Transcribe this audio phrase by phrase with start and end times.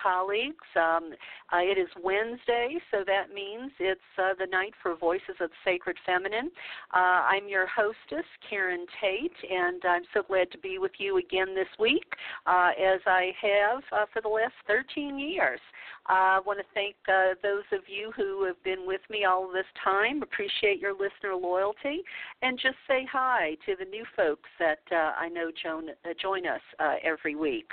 [0.00, 0.66] colleagues.
[0.76, 1.12] Um,
[1.52, 5.56] uh, it is Wednesday, so that means it's uh, the night for Voices of the
[5.64, 6.50] Sacred Feminine.
[6.94, 11.54] Uh, I'm your hostess, Karen Tate, and I'm so glad to be with you again
[11.54, 12.04] this week,
[12.46, 15.60] uh, as I have uh, for the last 13 years.
[16.06, 19.66] I want to thank uh, those of you who have been with me all this
[19.82, 20.22] time.
[20.22, 22.02] Appreciate your listener loyalty,
[22.42, 26.46] and just say hi to the new folks that uh, I know join, uh, join
[26.46, 27.70] us uh, every week.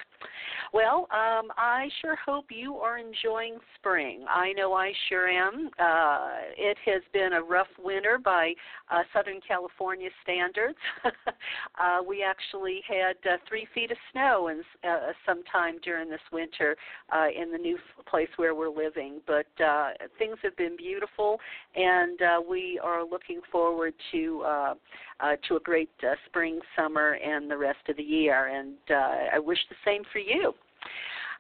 [0.73, 4.25] Well, um, I sure hope you are enjoying spring.
[4.29, 5.69] I know I sure am.
[5.79, 8.53] Uh, it has been a rough winter by
[8.91, 10.77] uh, Southern California standards.
[11.05, 16.75] uh, we actually had uh, three feet of snow in, uh, sometime during this winter
[17.13, 17.77] uh, in the new
[18.09, 19.21] place where we're living.
[19.25, 21.39] But uh, things have been beautiful,
[21.75, 24.73] and uh, we are looking forward to uh,
[25.19, 28.47] uh, to a great uh, spring, summer, and the rest of the year.
[28.47, 30.53] And uh, I wish the same for you.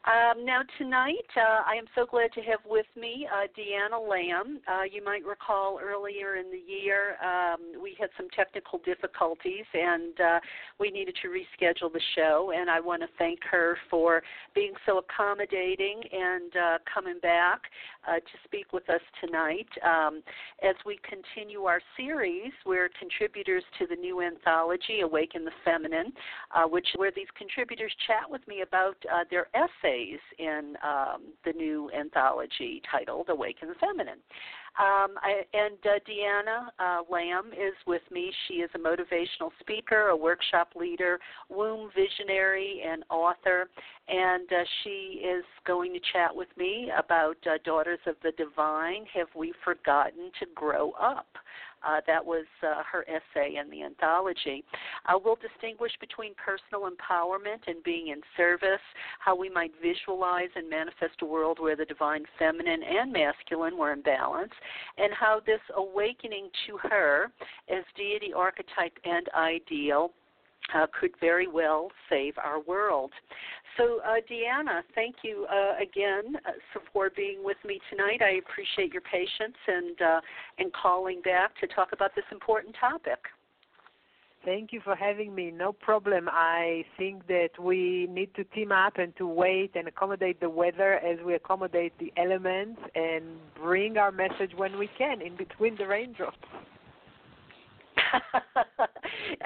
[0.07, 4.61] Um, now, tonight, uh, I am so glad to have with me uh, DeAnna L'am.
[4.65, 10.17] Uh, you might recall earlier in the year um, we had some technical difficulties and
[10.21, 10.39] uh,
[10.79, 12.53] we needed to reschedule the show.
[12.55, 14.23] And I want to thank her for
[14.55, 17.63] being so accommodating and uh, coming back
[18.07, 20.23] uh, to speak with us tonight um,
[20.63, 22.53] as we continue our series.
[22.65, 26.13] We're contributors to the new anthology, Awaken the Feminine,
[26.69, 28.95] which where these contributors chat with me about
[29.29, 34.19] their essays essays in um, the new anthology titled Awaken the Feminine.
[34.79, 38.31] Um, I, and uh, DeAnna uh, L'am is with me.
[38.47, 41.19] She is a motivational speaker, a workshop leader,
[41.49, 43.69] womb visionary, and author.
[44.07, 49.05] And uh, she is going to chat with me about uh, Daughters of the Divine
[49.15, 51.27] Have We Forgotten to Grow Up?
[51.85, 54.63] Uh, that was uh, her essay in the anthology.
[55.05, 58.81] Uh, we'll distinguish between personal empowerment and being in service,
[59.19, 63.93] how we might visualize and manifest a world where the divine feminine and masculine were
[63.93, 64.51] in balance,
[64.97, 67.31] and how this awakening to her
[67.69, 70.11] as deity archetype and ideal
[70.75, 73.11] uh, could very well save our world.
[73.77, 78.21] So, uh, DeAnna, thank you uh, again uh, for being with me tonight.
[78.21, 80.21] I appreciate your patience and uh,
[80.57, 83.19] and calling back to talk about this important topic.
[84.45, 85.51] Thank you for having me.
[85.51, 86.29] No problem.
[86.31, 90.93] I think that we need to team up and to wait and accommodate the weather
[90.99, 93.25] as we accommodate the elements and
[93.61, 96.37] bring our message when we can in between the raindrops.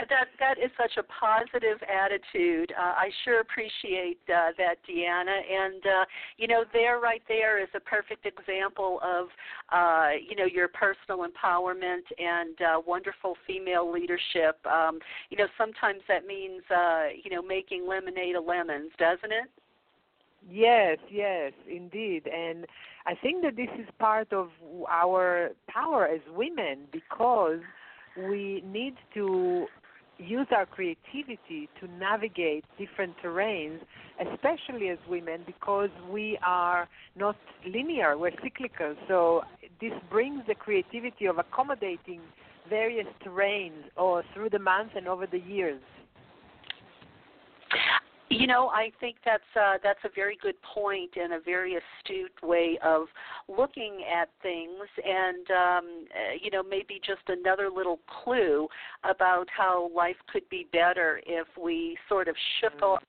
[0.09, 2.71] that that is such a positive attitude.
[2.77, 5.37] Uh, I sure appreciate uh, that, DeAnna.
[5.49, 6.05] And uh,
[6.37, 9.27] you know, there, right there, is a perfect example of
[9.71, 14.57] uh, you know your personal empowerment and uh, wonderful female leadership.
[14.65, 14.99] Um,
[15.29, 19.49] you know, sometimes that means uh, you know making lemonade of lemons, doesn't it?
[20.49, 22.27] Yes, yes, indeed.
[22.27, 22.65] And
[23.05, 24.49] I think that this is part of
[24.89, 27.59] our power as women because
[28.17, 29.67] we need to
[30.17, 33.79] use our creativity to navigate different terrains,
[34.19, 37.35] especially as women, because we are not
[37.65, 38.95] linear, we're cyclical.
[39.07, 39.41] So
[39.79, 42.21] this brings the creativity of accommodating
[42.69, 45.81] various terrains or through the months and over the years.
[48.31, 52.31] You know, I think that's uh, that's a very good point and a very astute
[52.41, 53.07] way of
[53.49, 58.69] looking at things, and um, uh, you know, maybe just another little clue
[59.03, 62.85] about how life could be better if we sort of shook mm-hmm.
[62.85, 63.03] off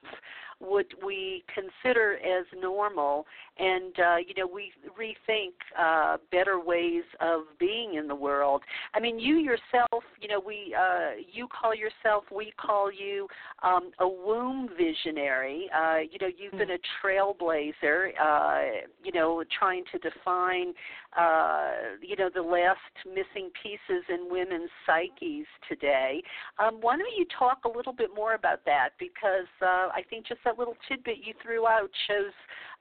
[0.58, 3.26] what we consider as normal
[3.58, 8.62] and uh, you know we rethink uh, better ways of being in the world.
[8.94, 13.28] I mean you yourself you know we uh, you call yourself we call you
[13.62, 15.69] um, a womb visionary.
[15.75, 20.72] Uh, you know you've been a trailblazer uh, you know trying to define
[21.19, 26.22] uh, you know the last missing pieces in women's psyches today.
[26.58, 28.90] Um, why don't you talk a little bit more about that?
[28.98, 32.32] Because uh, i think just that little tidbit you threw out shows,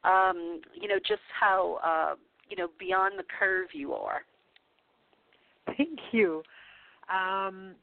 [0.04, 2.16] um, you know, just how uh,
[2.50, 4.22] you know beyond the curve you are.
[5.78, 6.44] Thank you.
[7.10, 7.76] Um,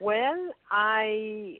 [0.00, 1.58] well, I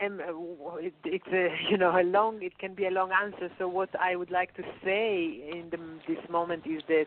[0.00, 0.20] am.
[0.20, 2.42] Uh, it's a you know a long.
[2.42, 3.50] It can be a long answer.
[3.58, 7.06] So what I would like to say in the, this moment is that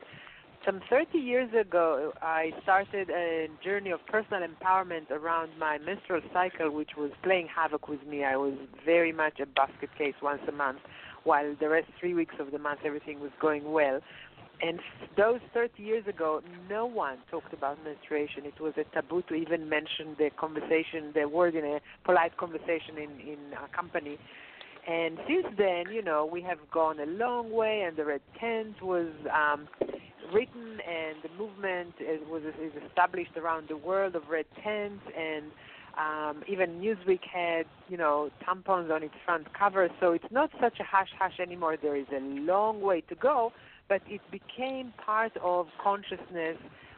[0.66, 6.72] some 30 years ago, I started a journey of personal empowerment around my menstrual cycle,
[6.72, 8.24] which was playing havoc with me.
[8.24, 8.54] I was
[8.86, 10.80] very much a basket case once a month,
[11.24, 14.00] while the rest three weeks of the month everything was going well.
[14.62, 14.80] And
[15.18, 18.46] those 30 years ago, no one talked about menstruation.
[18.46, 22.98] It was a taboo to even mention the conversation, the word in a polite conversation
[22.98, 24.18] in in a company.
[24.88, 28.82] And since then, you know, we have gone a long way, and the Red Tent
[28.82, 29.68] was um,
[30.34, 35.46] written, and the movement is, was is established around the world of Red Tents, and
[35.98, 39.90] um, even Newsweek had, you know, tampons on its front cover.
[40.00, 41.78] So it's not such a hush hush anymore.
[41.82, 43.52] There is a long way to go,
[43.88, 46.58] but it became part of consciousness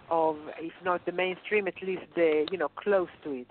[0.09, 3.47] of, if not the mainstream, at least the, you know, close to it.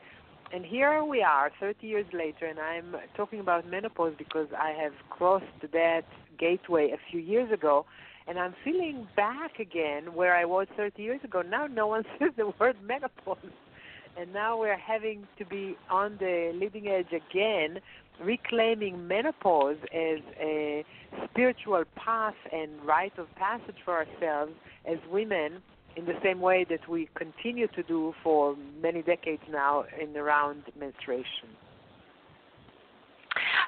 [0.52, 4.92] And here we are, 30 years later, and I'm talking about menopause because I have
[5.10, 6.04] crossed that
[6.38, 7.86] gateway a few years ago,
[8.28, 11.42] and I'm feeling back again where I was 30 years ago.
[11.42, 13.38] Now no one says the word menopause,
[14.18, 17.80] and now we're having to be on the leading edge again,
[18.22, 20.84] reclaiming menopause as a
[21.30, 24.52] spiritual path and rite of passage for ourselves
[24.86, 25.62] as women
[25.96, 30.62] in the same way that we continue to do for many decades now in around
[30.78, 31.48] menstruation.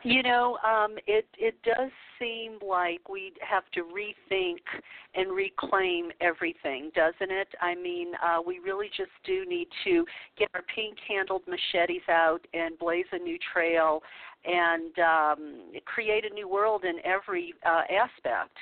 [0.02, 4.58] You know, um, it it does seem like we have to rethink
[5.14, 7.48] and reclaim everything, doesn't it?
[7.60, 10.04] I mean, uh, we really just do need to
[10.38, 14.02] get our pink-handled machetes out and blaze a new trail
[14.44, 18.56] and um, create a new world in every uh, aspect.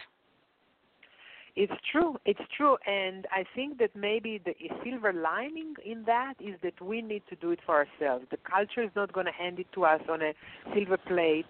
[1.56, 2.16] It's true.
[2.24, 7.00] It's true, and I think that maybe the silver lining in that is that we
[7.00, 8.26] need to do it for ourselves.
[8.32, 10.32] The culture is not going to hand it to us on a
[10.74, 11.46] silver plate.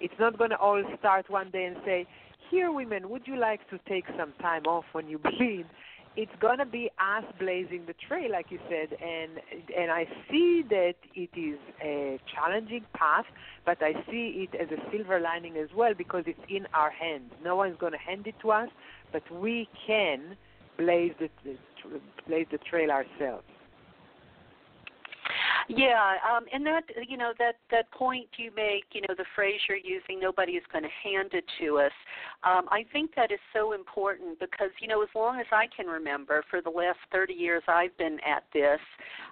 [0.00, 2.06] It's not going to all start one day and say,
[2.50, 5.66] "Here, women, would you like to take some time off when you bleed?"
[6.16, 9.38] It's going to be us blazing the trail, like you said, and
[9.76, 13.26] and I see that it is a challenging path,
[13.64, 17.30] but I see it as a silver lining as well because it's in our hands.
[17.44, 18.68] No one's going to hand it to us
[19.12, 20.36] but we can
[20.76, 21.28] blaze the,
[22.26, 23.44] blaze the trail ourselves.
[25.68, 29.60] Yeah, um, and that you know that that point you make, you know, the phrase
[29.68, 31.92] you're using, nobody is going to hand it to us.
[32.42, 35.86] Um, I think that is so important because you know, as long as I can
[35.86, 38.80] remember, for the last 30 years I've been at this,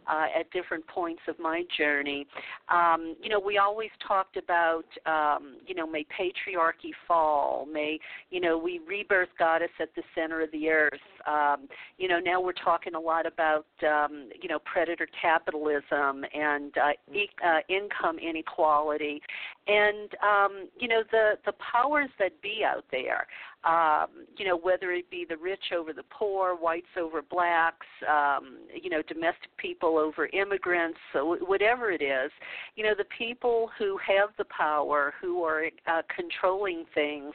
[0.07, 2.27] uh, at different points of my journey.
[2.69, 7.99] Um, you know, we always talked about, um, you know, may patriarchy fall, may
[8.29, 11.01] you know we rebirth goddess at the center of the earth.
[11.27, 11.69] Um,
[11.99, 16.93] you know, now we're talking a lot about, um, you know, predator capitalism and uh,
[17.15, 19.21] e- uh, income inequality,
[19.67, 23.27] and um, you know the the powers that be out there
[23.67, 28.59] um, you know, whether it be the rich over the poor, whites over blacks, um,
[28.81, 32.31] you know, domestic people over immigrants, so whatever it is,
[32.77, 37.33] you know, the people who have the power, who are uh, controlling things,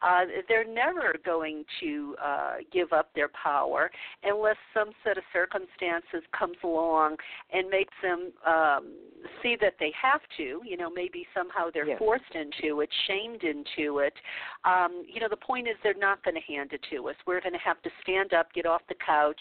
[0.00, 3.90] uh, they're never going to uh, give up their power
[4.22, 7.16] unless some set of circumstances comes along
[7.52, 8.94] and makes them um,
[9.42, 10.62] see that they have to.
[10.64, 11.98] You know, maybe somehow they're yes.
[11.98, 14.14] forced into it, shamed into it.
[14.64, 17.16] Um, you know, the point is they're not going to hand it to us.
[17.26, 19.40] We're going to have to stand up, get off the couch,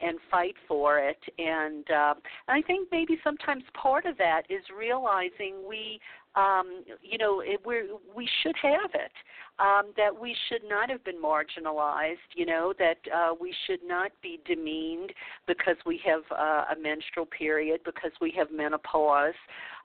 [0.00, 1.18] and fight for it.
[1.38, 2.14] And, uh,
[2.48, 6.00] and I think maybe sometimes part of that is realizing we
[6.36, 9.12] um, you know, it, we're, we should have it.
[9.60, 12.16] Um, that we should not have been marginalized.
[12.34, 15.12] You know, that uh, we should not be demeaned
[15.46, 19.34] because we have uh, a menstrual period, because we have menopause.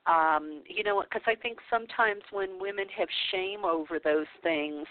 [0.08, 4.88] Um, you know, because I think sometimes when women have shame over those things,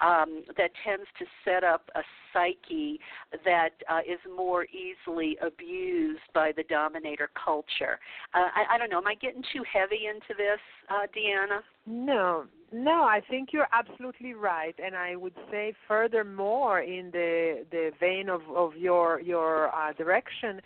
[0.00, 2.00] um, that tends to set up a
[2.32, 2.98] psyche
[3.44, 7.98] that uh, is more easily abused by the dominator culture.
[8.34, 8.98] Uh, I, I don't know.
[8.98, 11.60] Am I getting too heavy into this, uh, DeAnna?
[11.86, 13.02] No, no.
[13.02, 18.42] I think you're absolutely right, and I would say furthermore in the the vein of
[18.54, 20.60] of your your uh, direction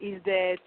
[0.00, 0.58] is that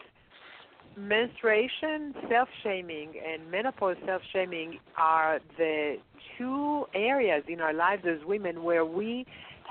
[0.97, 5.97] menstruation self shaming and menopause self shaming are the
[6.37, 9.25] two areas in our lives as women where we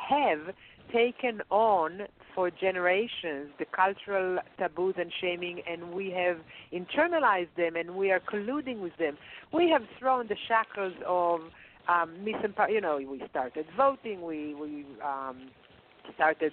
[0.09, 0.55] have
[0.93, 2.03] taken on
[2.35, 6.39] for generations the cultural taboos and shaming and we have
[6.73, 9.17] internalized them and we are colluding with them.
[9.53, 11.41] We have thrown the shackles of
[11.89, 12.71] um, misempower.
[12.71, 14.23] You know, we started voting.
[14.23, 15.51] We we um,
[16.15, 16.53] started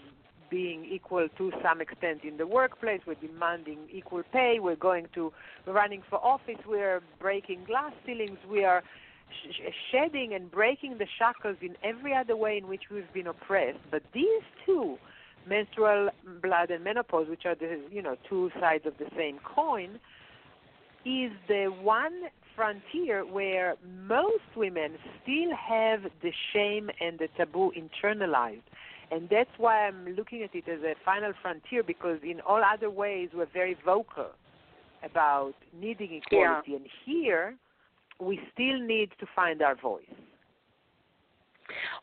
[0.51, 3.01] being equal to some extent in the workplace.
[3.07, 4.59] We're demanding equal pay.
[4.59, 5.33] We're going to
[5.65, 6.59] running for office.
[6.67, 8.37] We're breaking glass ceilings.
[8.47, 8.83] We are
[9.29, 13.79] sh- shedding and breaking the shackles in every other way in which we've been oppressed.
[13.89, 14.97] But these two,
[15.47, 16.09] menstrual
[16.41, 19.99] blood and menopause, which are the you know two sides of the same coin,
[21.05, 22.23] is the one
[22.55, 28.61] frontier where most women still have the shame and the taboo internalized
[29.11, 32.89] and that's why I'm looking at it as a final frontier because in all other
[32.89, 34.29] ways we're very vocal
[35.03, 36.77] about needing equality, yeah.
[36.77, 37.55] and here
[38.19, 40.05] we still need to find our voice.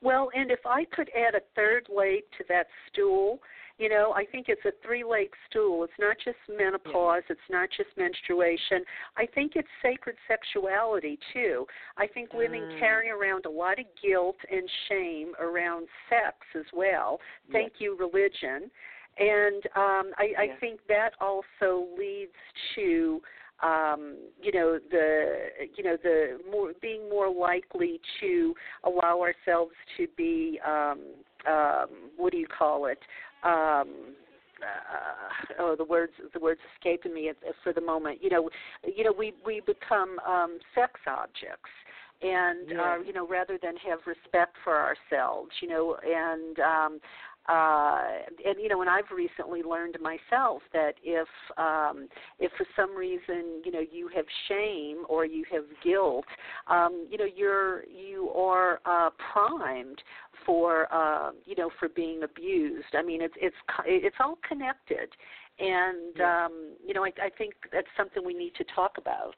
[0.03, 3.41] Well, and if I could add a third leg to that stool,
[3.79, 5.85] you know, I think it's a three leg stool.
[5.85, 7.35] It's not just menopause, yeah.
[7.35, 8.85] it's not just menstruation.
[9.17, 11.65] I think it's sacred sexuality too.
[11.97, 12.79] I think women mm.
[12.79, 17.21] carry around a lot of guilt and shame around sex as well.
[17.53, 17.87] Thank yeah.
[17.87, 18.71] you, religion.
[19.19, 20.41] And um I, yeah.
[20.41, 22.33] I think that also leads
[22.75, 23.21] to
[23.63, 28.55] um, you know the you know the more being more likely to
[28.85, 31.01] allow ourselves to be um,
[31.49, 32.99] um, what do you call it
[33.45, 34.15] um,
[34.61, 37.31] uh, oh the words the words escaping me
[37.63, 38.49] for the moment you know
[38.97, 41.71] you know we we become um, sex objects
[42.21, 42.97] and yeah.
[42.97, 46.99] uh, you know rather than have respect for ourselves you know and um
[47.49, 48.01] uh,
[48.45, 53.63] and you know, and I've recently learned myself that if um, if for some reason
[53.65, 56.27] you know you have shame or you have guilt,
[56.67, 60.03] um, you know you're you are uh, primed
[60.45, 62.95] for uh, you know for being abused.
[62.95, 65.09] I mean, it's it's it's all connected,
[65.59, 66.47] and yeah.
[66.47, 69.35] um, you know I, I think that's something we need to talk about.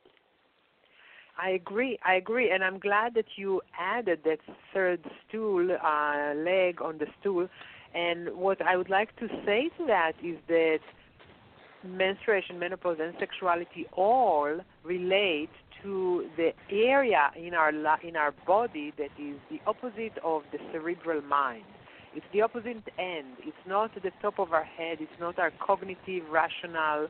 [1.40, 1.98] I agree.
[2.04, 4.40] I agree, and I'm glad that you added that
[4.74, 7.48] third stool uh, leg on the stool
[7.94, 10.80] and what I would like to say to that is that
[11.84, 15.50] menstruation, menopause, and sexuality all relate
[15.82, 17.70] to the area in our
[18.02, 21.64] in our body that is the opposite of the cerebral mind.
[22.14, 23.36] It's the opposite end.
[23.38, 24.98] It's not the top of our head.
[25.00, 27.06] It's not our cognitive, rational,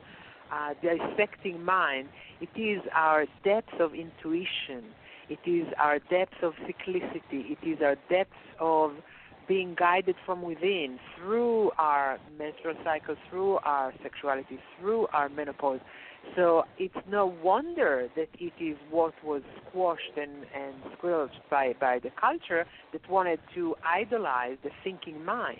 [0.51, 2.09] uh, dissecting mind.
[2.39, 4.93] It is our depths of intuition.
[5.27, 7.51] It is our depths of cyclicity.
[7.51, 8.91] It is our depths of
[9.51, 15.81] being guided from within through our menstrual cycle, through our sexuality, through our menopause.
[16.37, 21.99] So it's no wonder that it is what was squashed and, and squelched by, by
[21.99, 25.59] the culture that wanted to idolize the thinking mind.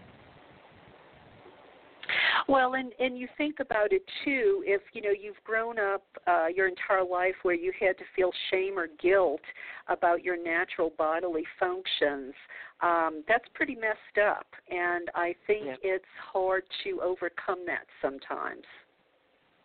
[2.47, 4.63] Well, and and you think about it too.
[4.65, 8.31] If you know you've grown up uh, your entire life where you had to feel
[8.49, 9.41] shame or guilt
[9.87, 12.33] about your natural bodily functions,
[12.81, 14.45] um, that's pretty messed up.
[14.69, 15.75] And I think yeah.
[15.83, 18.63] it's hard to overcome that sometimes.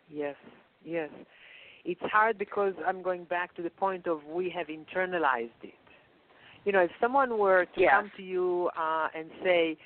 [0.09, 0.35] Yes,
[0.85, 1.09] yes.
[1.85, 5.73] It's hard because I'm going back to the point of we have internalized it.
[6.65, 7.91] You know, if someone were to yes.
[7.95, 9.77] come to you uh, and say,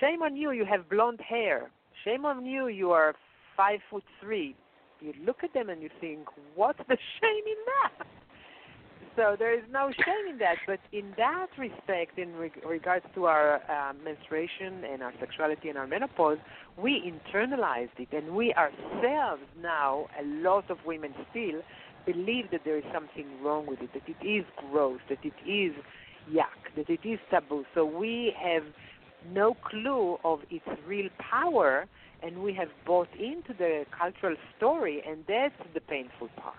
[0.00, 1.70] "Shame on you, you have blonde hair,"
[2.04, 3.14] Shame on you, you are
[3.56, 4.56] five foot three.
[5.00, 8.06] You look at them and you think, what's the shame in that?
[9.14, 10.56] So there is no shame in that.
[10.66, 15.76] But in that respect, in reg- regards to our uh, menstruation and our sexuality and
[15.76, 16.38] our menopause,
[16.78, 21.60] we internalized it, and we ourselves now, a lot of women still
[22.06, 25.72] believe that there is something wrong with it, that it is gross, that it is
[26.30, 27.64] yuck, that it is taboo.
[27.74, 28.62] So we have
[29.30, 31.86] no clue of its real power,
[32.22, 36.54] and we have bought into the cultural story, and that's the painful part.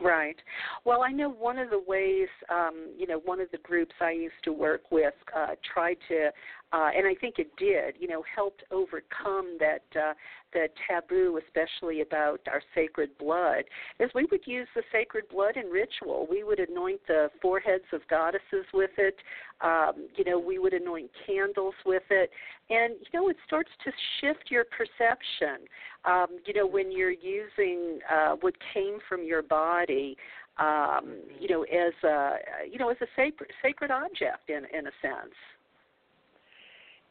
[0.00, 0.36] Right.
[0.84, 4.12] Well, I know one of the ways, um, you know, one of the groups I
[4.12, 6.30] used to work with uh, tried to,
[6.72, 10.12] uh, and I think it did, you know, helped overcome that uh,
[10.52, 13.64] the taboo, especially about our sacred blood,
[13.98, 16.26] is we would use the sacred blood in ritual.
[16.30, 19.16] We would anoint the foreheads of goddesses with it.
[19.62, 22.30] Um, you know, we would anoint candles with it,
[22.68, 25.66] and you know, it starts to shift your perception.
[26.04, 30.16] Um, you know, when you're using uh, what came from your body,
[30.58, 32.36] um, you know, as a
[32.70, 35.34] you know, as a sacred sacred object in in a sense.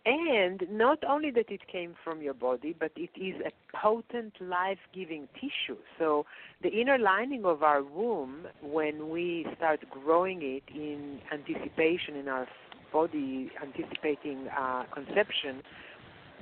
[0.07, 4.77] And not only that it came from your body, but it is a potent life
[4.93, 5.77] giving tissue.
[5.99, 6.25] So
[6.63, 12.47] the inner lining of our womb, when we start growing it in anticipation in our
[12.93, 15.61] body, anticipating uh, conception,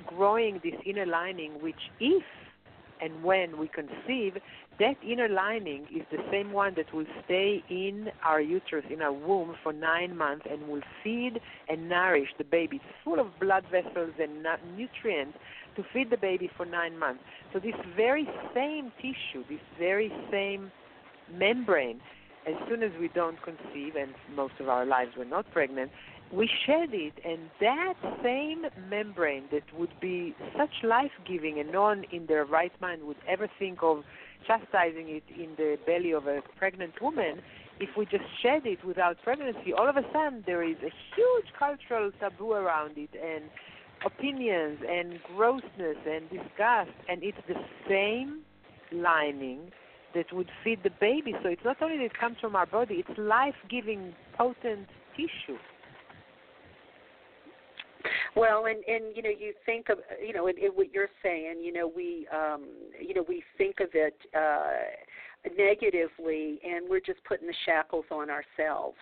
[0.06, 2.22] growing this inner lining, which if
[3.00, 4.38] and when we conceive,
[4.78, 9.12] that inner lining is the same one that will stay in our uterus, in our
[9.12, 12.76] womb, for nine months and will feed and nourish the baby.
[12.76, 15.38] It's full of blood vessels and nutrients
[15.76, 17.22] to feed the baby for nine months.
[17.52, 20.70] So, this very same tissue, this very same
[21.32, 22.00] membrane,
[22.46, 25.90] as soon as we don't conceive, and most of our lives we're not pregnant,
[26.32, 31.82] we shed it, and that same membrane that would be such life giving, and no
[31.82, 34.02] one in their right mind would ever think of
[34.46, 37.42] chastising it in the belly of a pregnant woman,
[37.78, 41.46] if we just shed it without pregnancy, all of a sudden there is a huge
[41.58, 43.44] cultural taboo around it, and
[44.04, 47.54] opinions, and grossness, and disgust, and it's the
[47.88, 48.40] same
[48.92, 49.72] lining
[50.14, 51.34] that would feed the baby.
[51.42, 55.58] So it's not only that it comes from our body; it's life-giving, potent tissue.
[58.34, 61.72] Well, and and you know, you think of you know, in what you're saying, you
[61.72, 62.64] know, we um,
[63.00, 68.28] you know, we think of it uh, negatively, and we're just putting the shackles on
[68.30, 68.98] ourselves.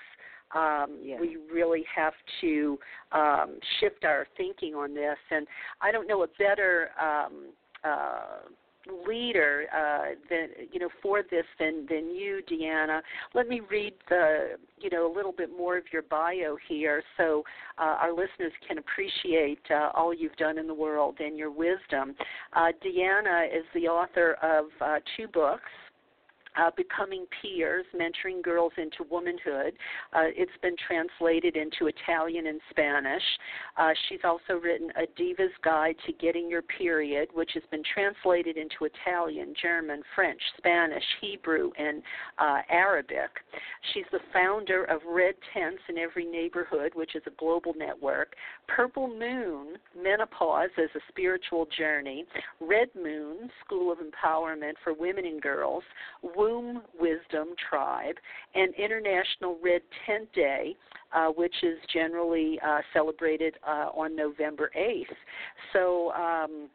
[0.55, 1.19] Um, yes.
[1.21, 2.79] We really have to
[3.13, 5.47] um, shift our thinking on this, and
[5.81, 6.91] I don't know a better.
[7.01, 7.49] Um,
[7.83, 8.49] uh,
[9.07, 13.01] leader uh, than you know for this than than you, DeAnna.
[13.35, 17.43] Let me read the you know a little bit more of your bio here, so
[17.79, 22.15] uh, our listeners can appreciate uh, all you've done in the world and your wisdom.
[22.53, 25.71] Uh, DeAnna is the author of uh, two books
[26.57, 29.75] uh, Becoming Peers, Mentoring Girls into Womanhood.
[30.13, 33.23] Uh, it's been translated into Italian and Spanish.
[33.77, 38.57] Uh, she's also written A Diva's Guide to Getting Your Period, which has been translated
[38.57, 42.03] into Italian, German, French, Spanish, Hebrew, and
[42.39, 43.31] uh, Arabic.
[43.93, 48.35] She's the founder of Red Tents in Every Neighborhood, which is a global network.
[48.69, 52.25] Purple Moon, Menopause as a Spiritual Journey.
[52.61, 55.83] Red Moon, School of Empowerment for Women and Girls.
[56.45, 58.17] Womb Wisdom Tribe,
[58.55, 60.77] and International Red Tent Day,
[61.15, 65.05] uh, which is generally uh, celebrated uh, on November 8th.
[65.73, 66.69] So, um,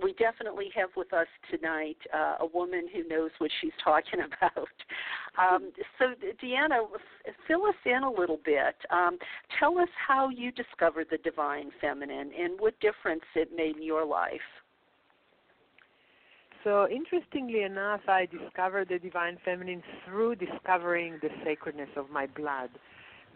[0.00, 4.68] we definitely have with us tonight uh, a woman who knows what she's talking about.
[5.38, 6.86] Um, so, DeAnna,
[7.48, 8.76] fill us in a little bit.
[8.90, 9.18] Um,
[9.58, 14.04] tell us how you discovered the divine feminine and what difference it made in your
[14.04, 14.40] life.
[16.64, 22.70] So, interestingly enough, I discovered the divine feminine through discovering the sacredness of my blood,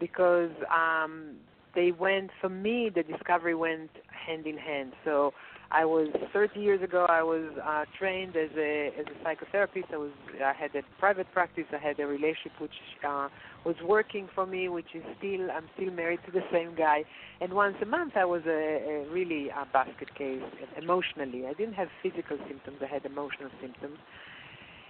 [0.01, 1.37] because um,
[1.75, 2.91] they went for me.
[2.95, 4.93] The discovery went hand in hand.
[5.05, 5.33] So,
[5.73, 7.07] I was 30 years ago.
[7.09, 9.93] I was uh, trained as a as a psychotherapist.
[9.93, 10.11] I was
[10.45, 11.65] I had a private practice.
[11.73, 13.29] I had a relationship which uh,
[13.65, 17.05] was working for me, which is still I'm still married to the same guy.
[17.41, 20.43] And once a month, I was a, a really a basket case
[20.77, 21.47] emotionally.
[21.47, 22.77] I didn't have physical symptoms.
[22.83, 23.99] I had emotional symptoms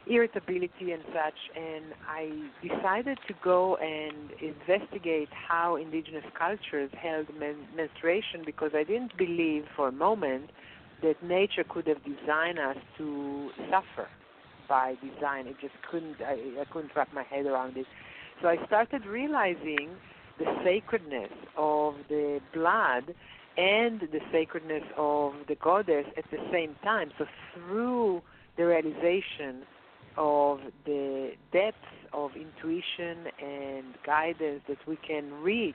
[0.06, 2.30] irritability and such, and I
[2.62, 9.64] decided to go and investigate how indigenous cultures held men- menstruation because I didn't believe
[9.76, 10.50] for a moment
[11.02, 14.08] that nature could have designed us to suffer
[14.68, 15.46] by design.
[15.46, 16.16] It just couldn't.
[16.20, 17.86] I, I couldn't wrap my head around it.
[18.40, 19.90] So I started realizing
[20.38, 23.14] the sacredness of the blood
[23.56, 27.10] and the sacredness of the goddess at the same time.
[27.18, 28.22] So through
[28.56, 29.62] the realization
[30.16, 31.76] of the depth
[32.12, 35.74] of intuition and guidance that we can reach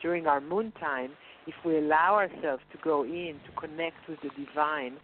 [0.00, 1.10] during our moon time,
[1.46, 4.94] if we allow ourselves to go in to connect with the divine,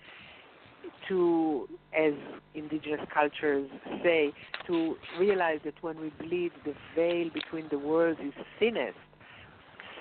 [1.08, 2.12] to, as
[2.54, 3.68] indigenous cultures
[4.02, 4.32] say,
[4.66, 8.96] to realize that when we bleed, the veil between the worlds is thinnest.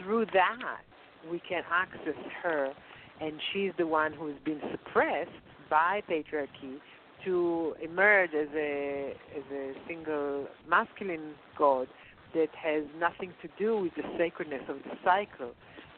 [0.01, 0.81] Through that,
[1.29, 2.71] we can access her,
[3.19, 5.31] and she's the one who has been suppressed
[5.69, 6.77] by patriarchy
[7.25, 11.87] to emerge as a as a single masculine god
[12.33, 15.51] that has nothing to do with the sacredness of the cycle.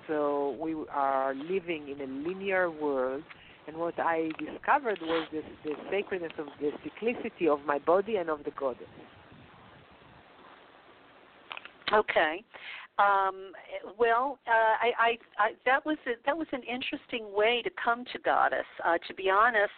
[0.07, 3.23] So we are living in a linear world,
[3.67, 8.29] and what I discovered was this, the sacredness of the cyclicity of my body and
[8.29, 8.87] of the goddess.
[11.93, 12.43] Okay.
[12.99, 13.51] Um,
[13.97, 18.05] well, uh, I, I, I, that was a, that was an interesting way to come
[18.13, 18.65] to goddess.
[18.85, 19.71] Uh, to be honest,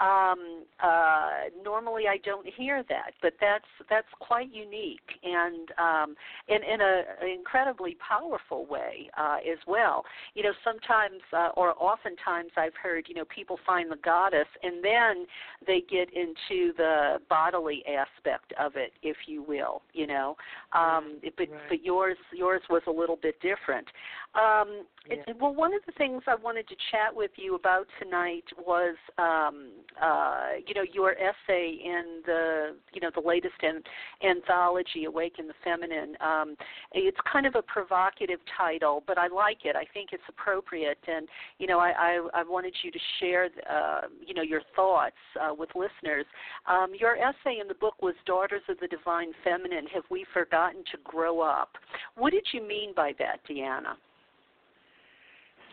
[0.00, 6.16] um, uh, normally I don't hear that, but that's that's quite unique and um,
[6.48, 10.04] in in a an incredibly powerful way uh, as well.
[10.34, 14.82] You know, sometimes uh, or oftentimes I've heard you know people find the goddess and
[14.82, 15.26] then
[15.66, 19.82] they get into the bodily aspect of it, if you will.
[19.92, 20.36] You know,
[20.72, 21.60] um, but right.
[21.68, 23.88] but yours yours was a little bit different.
[24.34, 25.16] Um, yeah.
[25.28, 28.96] it, well, one of the things I wanted to chat with you about tonight was,
[29.16, 29.70] um,
[30.02, 33.84] uh, you know, your essay in the, you know, the latest an-
[34.28, 36.56] anthology, "Awaken the Feminine." Um,
[36.92, 39.76] it's kind of a provocative title, but I like it.
[39.76, 44.08] I think it's appropriate, and you know, I, I, I wanted you to share, uh,
[44.24, 46.26] you know, your thoughts uh, with listeners.
[46.66, 50.82] Um, your essay in the book was "Daughters of the Divine Feminine: Have We Forgotten
[50.90, 51.76] to Grow Up?"
[52.16, 53.94] What did you mean by that, DeAnna?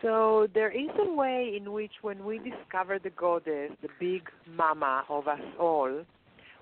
[0.02, 5.04] So there is a way in which, when we discover the goddess, the big mama
[5.08, 6.02] of us all,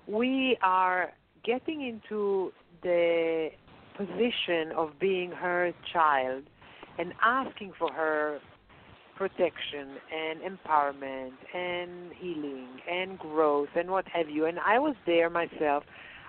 [0.07, 1.11] we are
[1.43, 2.51] getting into
[2.83, 3.49] the
[3.97, 6.43] position of being her child
[6.99, 8.39] and asking for her
[9.15, 14.45] protection and empowerment and healing and growth and what have you.
[14.45, 15.83] And I was there myself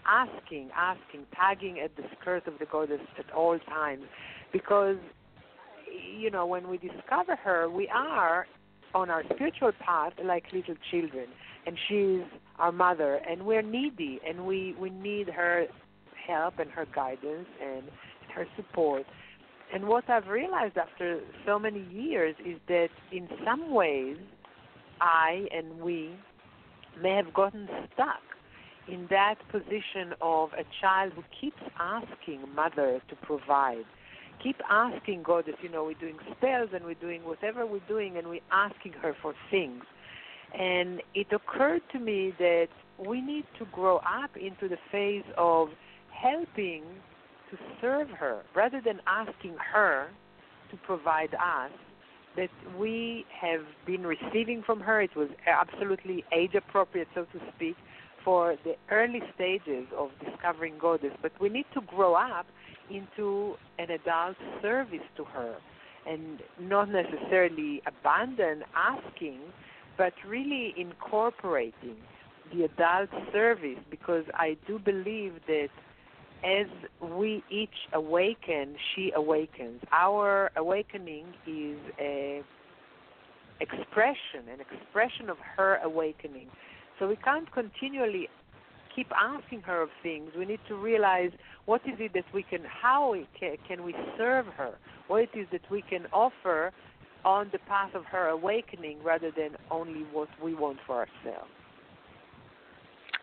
[0.07, 4.05] asking, asking, tagging at the skirt of the goddess at all times
[4.53, 4.97] because,
[6.19, 8.47] you know, when we discover her, we are
[8.95, 11.27] on our spiritual path like little children.
[11.67, 12.23] And she's
[12.59, 15.67] our mother, and we're needy, and we, we need her
[16.27, 17.85] help and her guidance and
[18.35, 19.05] her support.
[19.73, 24.17] And what I've realized after so many years is that in some ways,
[25.01, 26.15] I and we
[27.01, 28.21] may have gotten stuck
[28.89, 33.85] in that position of a child who keeps asking mother to provide.
[34.43, 38.27] Keep asking Goddess, you know, we're doing spells and we're doing whatever we're doing and
[38.29, 39.85] we're asking her for things.
[40.59, 45.69] And it occurred to me that we need to grow up into the phase of
[46.11, 46.83] helping
[47.51, 50.09] to serve her rather than asking her
[50.71, 51.71] to provide us
[52.37, 55.03] that we have been receiving from her.
[55.03, 57.77] It was absolutely age appropriate, so to speak,
[58.25, 61.13] for the early stages of discovering Goddess.
[61.21, 62.47] But we need to grow up
[62.91, 65.57] into an adult service to her
[66.07, 69.39] and not necessarily abandon asking,
[69.97, 71.97] but really incorporating
[72.53, 75.69] the adult service because I do believe that
[76.45, 76.67] as
[77.01, 79.81] we each awaken, she awakens.
[79.93, 82.43] Our awakening is a
[83.61, 86.49] expression, an expression of her awakening.
[87.03, 88.29] So we can't continually
[88.95, 90.31] keep asking her of things.
[90.39, 91.33] We need to realize
[91.67, 94.75] what is it that we can, how can, can we serve her?
[95.09, 96.71] What it is that we can offer
[97.25, 101.51] on the path of her awakening rather than only what we want for ourselves.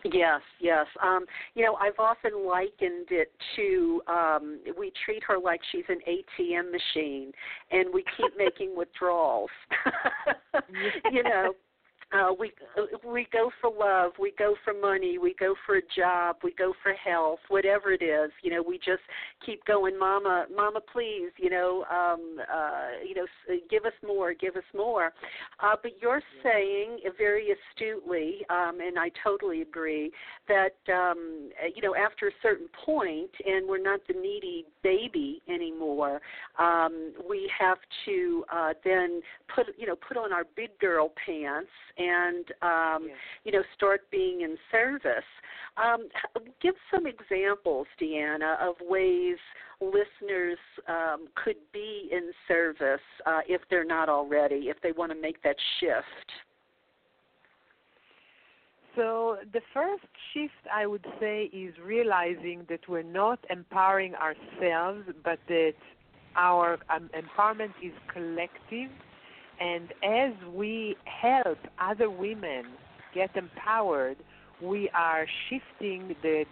[0.04, 0.86] Yes, yes.
[1.02, 6.00] Um, you know, I've often likened it to um, we treat her like she's an
[6.06, 7.32] ATM machine,
[7.72, 9.50] and we keep making withdrawals.
[11.12, 11.54] you know,
[12.12, 15.82] uh, we uh, we go for love, we go for money, we go for a
[15.96, 18.32] job, we go for health, whatever it is.
[18.42, 19.02] You know, we just
[19.46, 21.30] keep going, Mama, Mama, please.
[21.38, 23.26] You know, um, uh, you know,
[23.70, 25.14] give us more, give us more.
[25.60, 30.12] Uh, but you're saying very astutely, um, and I totally agree
[30.48, 36.22] that um, you know after a certain point, and we're not the needy baby anymore.
[36.58, 39.22] Um, we have to uh, then
[39.54, 43.16] put you know put on our big girl pants and um, yeah.
[43.44, 45.24] you know start being in service.
[45.78, 46.10] Um,
[46.62, 49.38] give some examples, DeAnna, of ways
[49.82, 50.58] listeners
[50.88, 55.42] um, could be in service uh, if they're not already, if they want to make
[55.44, 56.32] that shift.
[58.96, 65.40] So, the first shift I would say is realizing that we're not empowering ourselves, but
[65.48, 65.76] that
[66.36, 68.90] our um, empowerment is collective
[69.60, 72.66] and as we help other women
[73.14, 74.18] get empowered,
[74.62, 76.46] we are shifting the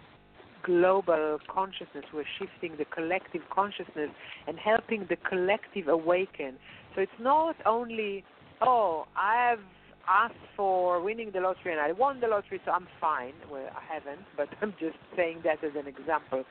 [0.62, 4.10] global consciousness, we're shifting the collective consciousness
[4.46, 6.54] and helping the collective awaken.
[6.94, 8.24] So it's not only,
[8.60, 9.60] oh, I've
[10.08, 13.34] asked for winning the lottery and I won the lottery, so I'm fine.
[13.50, 16.44] Well, I haven't, but I'm just saying that as an example.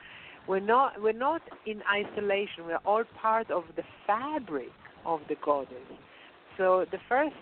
[0.46, 2.64] We're not we're not in isolation.
[2.66, 4.70] We're all part of the fabric
[5.04, 5.76] of the goddess.
[6.58, 7.36] So the first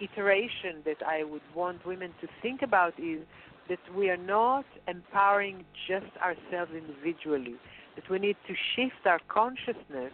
[0.00, 3.20] iteration that I would want women to think about is
[3.68, 7.56] that we are not empowering just ourselves individually,
[7.96, 10.12] that we need to shift our consciousness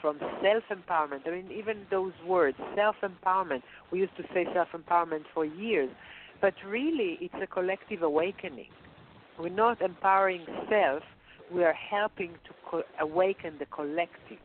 [0.00, 1.26] from self empowerment.
[1.26, 3.62] I mean, even those words, self empowerment,
[3.92, 5.90] we used to say self empowerment for years,
[6.40, 8.70] but really it's a collective awakening.
[9.38, 11.02] We're not empowering self,
[11.52, 14.38] we are helping to co- awaken the collective.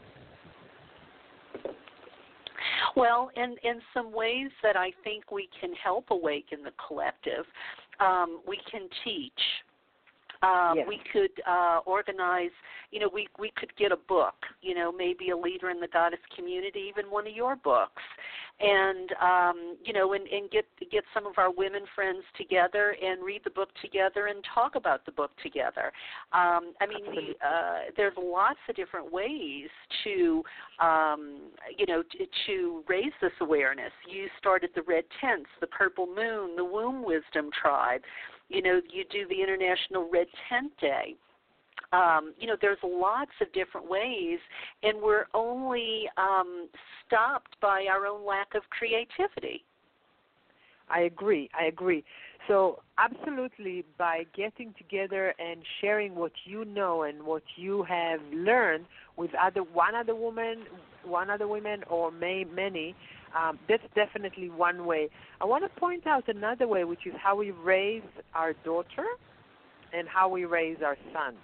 [2.95, 7.45] Well, in in some ways that I think we can help awaken the collective,
[7.99, 9.32] um, we can teach.
[10.43, 10.86] Um, yes.
[10.88, 12.51] We could uh, organize,
[12.91, 15.88] you know, we we could get a book, you know, maybe a leader in the
[15.88, 18.03] goddess community, even one of your books,
[18.60, 23.23] and um, you know, and, and get get some of our women friends together and
[23.23, 25.93] read the book together and talk about the book together.
[26.34, 29.69] Um, I mean, we, uh, there's lots of different ways
[30.03, 30.43] to,
[30.82, 31.39] um,
[31.77, 33.93] you know, to, to raise this awareness.
[34.10, 38.01] You started the Red Tents, the Purple Moon, the Womb Wisdom Tribe.
[38.49, 41.15] You know, you do the International Red Tent Day
[41.93, 44.39] um, you know, there's lots of different ways,
[44.82, 46.67] and we're only um,
[47.06, 49.63] stopped by our own lack of creativity.
[50.89, 51.49] I agree.
[51.58, 52.03] I agree.
[52.47, 58.86] So absolutely, by getting together and sharing what you know and what you have learned
[59.15, 60.65] with other one other woman,
[61.06, 62.95] one other women, or may, many,
[63.38, 65.10] um, that's definitely one way.
[65.41, 69.06] I want to point out another way, which is how we raise our daughter
[69.93, 71.36] and how we raise our son.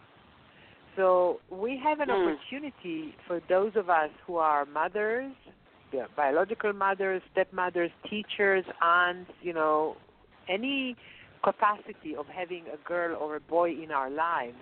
[0.96, 2.22] So we have an Mm.
[2.22, 5.34] opportunity for those of us who are mothers,
[5.94, 9.96] yeah, biological mothers, stepmothers, teachers, aunts, you know,
[10.48, 10.96] any
[11.44, 14.58] capacity of having a girl or a boy in our lives.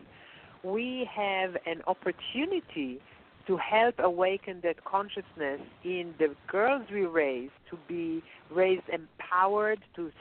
[0.63, 2.99] We have an opportunity
[3.47, 10.11] to help awaken that consciousness in the girls we raise to be raised empowered to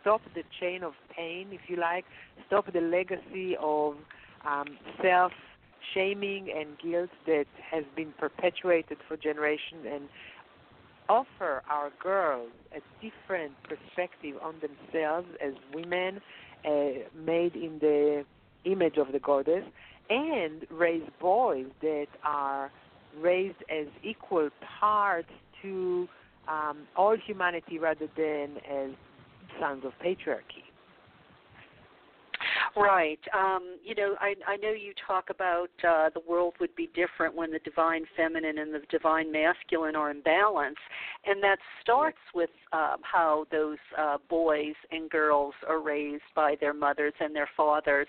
[0.00, 2.04] stop the chain of pain, if you like,
[2.46, 3.94] stop the legacy of
[4.46, 5.32] um, self
[5.94, 10.08] shaming and guilt that has been perpetuated for generations and
[11.08, 16.20] offer our girls a different perspective on themselves as women
[16.64, 16.70] uh,
[17.24, 18.24] made in the
[18.64, 19.64] image of the goddess
[20.10, 22.70] and raise boys that are
[23.20, 25.30] raised as equal parts
[25.62, 26.08] to
[26.48, 28.90] um, all humanity rather than as
[29.60, 30.64] sons of patriarchy.
[32.76, 33.20] Right.
[33.34, 37.34] Um, you know, I, I know you talk about uh, the world would be different
[37.34, 40.76] when the divine feminine and the divine masculine are in balance,
[41.26, 46.72] and that starts with um, how those uh, boys and girls are raised by their
[46.72, 48.06] mothers and their fathers.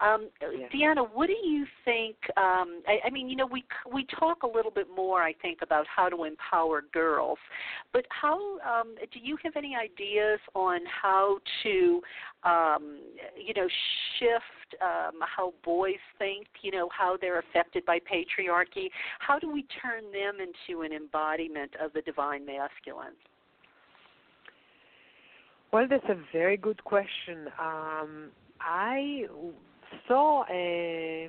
[0.00, 0.68] Um, Yeah.
[0.68, 2.16] DeAnna, what do you think?
[2.36, 5.58] Um, I, I mean, you know, we we talk a little bit more, I think,
[5.62, 7.38] about how to empower girls,
[7.92, 12.00] but how um, do you have any ideas on how to
[12.44, 13.00] um,
[13.36, 13.66] you know,
[14.18, 18.88] shift um, how boys think, you know, how they're affected by patriarchy.
[19.18, 23.14] How do we turn them into an embodiment of the divine masculine?
[25.72, 27.48] Well, that's a very good question.
[27.60, 28.30] Um,
[28.60, 29.24] I
[30.06, 31.28] saw a,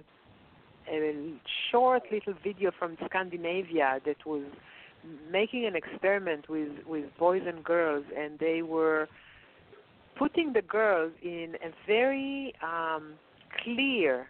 [0.89, 1.33] a
[1.71, 4.43] short little video from Scandinavia that was
[5.31, 9.07] making an experiment with, with boys and girls, and they were
[10.19, 13.13] putting the girls in a very um,
[13.63, 14.27] clear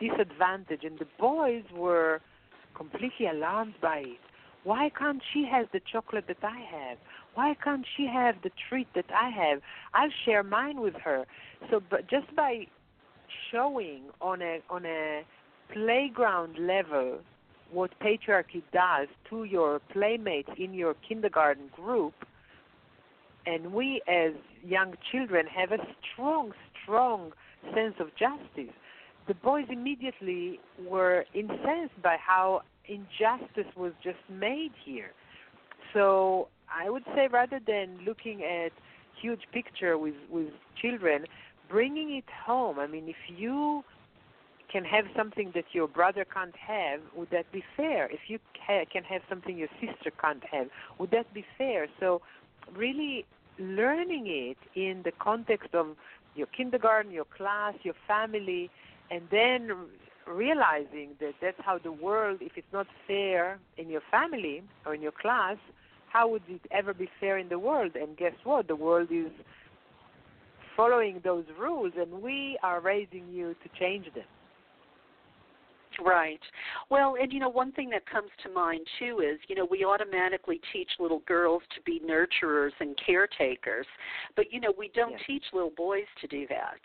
[0.00, 2.20] disadvantage, and the boys were
[2.74, 4.18] completely alarmed by it.
[4.64, 6.98] Why can't she have the chocolate that I have?
[7.34, 9.60] Why can't she have the treat that I have?
[9.94, 11.24] I'll share mine with her.
[11.70, 12.66] So, but just by
[13.52, 15.22] showing on a on a
[15.72, 17.18] playground level
[17.70, 22.14] what patriarchy does to your playmates in your kindergarten group,
[23.44, 24.32] and we as
[24.66, 25.78] young children have a
[26.12, 26.52] strong,
[26.82, 27.32] strong
[27.74, 28.74] sense of justice.
[29.28, 35.10] The boys immediately were incensed by how injustice was just made here.
[35.92, 38.72] So I would say rather than looking at
[39.20, 41.24] huge picture with with children,
[41.68, 42.78] bringing it home.
[42.78, 43.82] I mean, if you
[44.70, 48.06] can have something that your brother can't have, would that be fair?
[48.10, 50.66] If you ca- can have something your sister can't have,
[50.98, 51.86] would that be fair?
[52.00, 52.20] So,
[52.76, 53.24] really
[53.58, 55.96] learning it in the context of
[56.34, 58.70] your kindergarten, your class, your family,
[59.10, 59.70] and then
[60.26, 65.02] realizing that that's how the world, if it's not fair in your family or in
[65.02, 65.56] your class,
[66.08, 67.92] how would it ever be fair in the world?
[67.94, 68.68] And guess what?
[68.68, 69.30] The world is
[70.76, 74.24] following those rules, and we are raising you to change them.
[76.04, 76.40] Right.
[76.90, 79.84] Well, and you know, one thing that comes to mind too is, you know, we
[79.84, 83.86] automatically teach little girls to be nurturers and caretakers,
[84.34, 85.20] but you know, we don't Yes.
[85.26, 86.80] teach little boys to do that.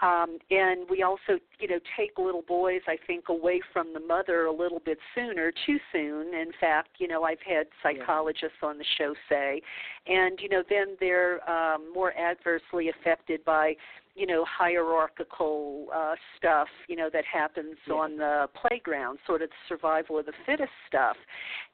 [0.00, 4.46] Um, and we also, you know, take little boys, I think, away from the mother
[4.46, 6.32] a little bit sooner, too soon.
[6.34, 9.60] In fact, you know, I've had psychologists on the show say,
[10.06, 13.76] and you know, then they're um, more adversely affected by
[14.14, 17.94] you know hierarchical uh stuff you know that happens Yes.
[17.94, 21.16] on the playground sort of survival of the fittest stuff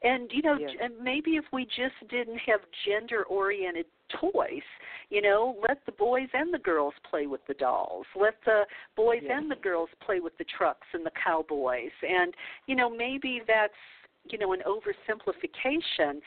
[0.03, 3.87] and you know and maybe if we just didn't have gender oriented
[4.20, 4.62] toys
[5.11, 8.62] you know let the boys and the girls play with the dolls let the
[8.96, 9.33] boys Yes.
[9.37, 12.35] and the girls play with the trucks and the cowboys and
[12.66, 13.72] you know maybe that's
[14.33, 16.21] you know an oversimplification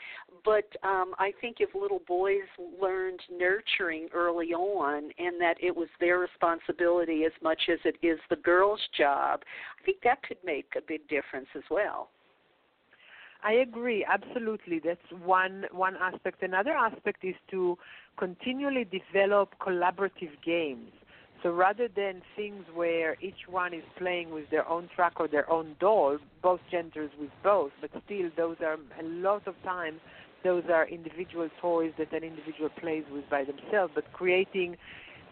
[0.44, 2.48] but um i think if little boys
[2.80, 8.18] learned nurturing early on and that it was their responsibility as much as it is
[8.30, 9.40] the girl's job
[9.80, 12.08] i think that could make a big difference as well
[13.44, 14.78] I agree, absolutely.
[14.78, 16.44] That's one one aspect.
[16.44, 17.76] Another aspect is to
[18.16, 20.92] continually develop collaborative games.
[21.42, 25.50] So rather than things where each one is playing with their own truck or their
[25.50, 29.98] own doll, both genders with both, but still those are a lot of times
[30.44, 34.76] those are individual toys that an individual plays with by themselves, but creating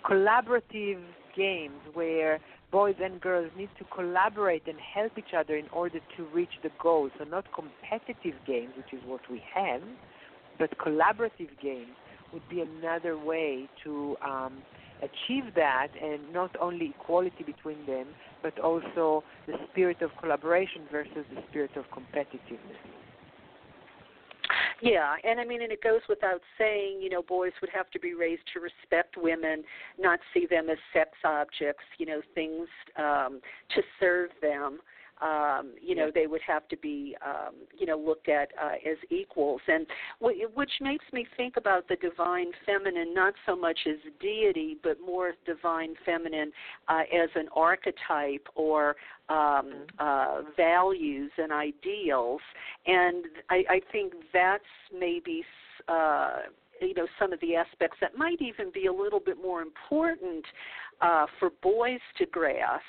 [0.04, 1.00] collaborative
[1.36, 2.40] games where
[2.72, 6.70] boys and girls need to collaborate and help each other in order to reach the
[6.80, 7.10] goal.
[7.18, 9.82] So not competitive games, which is what we have,
[10.58, 11.94] but collaborative games
[12.32, 14.62] would be another way to um,
[15.02, 18.06] achieve that, and not only equality between them,
[18.42, 22.80] but also the spirit of collaboration versus the spirit of competitiveness.
[24.82, 28.00] Yeah, and I mean, and it goes without saying, you know, boys would have to
[28.00, 29.62] be raised to respect women,
[29.98, 33.40] not see them as sex objects, you know, things um,
[33.74, 34.78] to serve them
[35.20, 38.96] um, you know they would have to be um, you know looked at uh, as
[39.10, 39.60] equals.
[39.68, 39.86] And
[40.20, 44.98] w- which makes me think about the divine feminine not so much as deity but
[45.04, 46.52] more divine feminine
[46.88, 48.96] uh, as an archetype or
[49.28, 49.82] um, mm-hmm.
[49.98, 52.40] uh, values and ideals.
[52.86, 54.64] And I, I think that's
[54.96, 55.44] maybe
[55.88, 56.38] uh,
[56.80, 60.44] you know some of the aspects that might even be a little bit more important
[61.00, 62.82] uh, for boys to grasp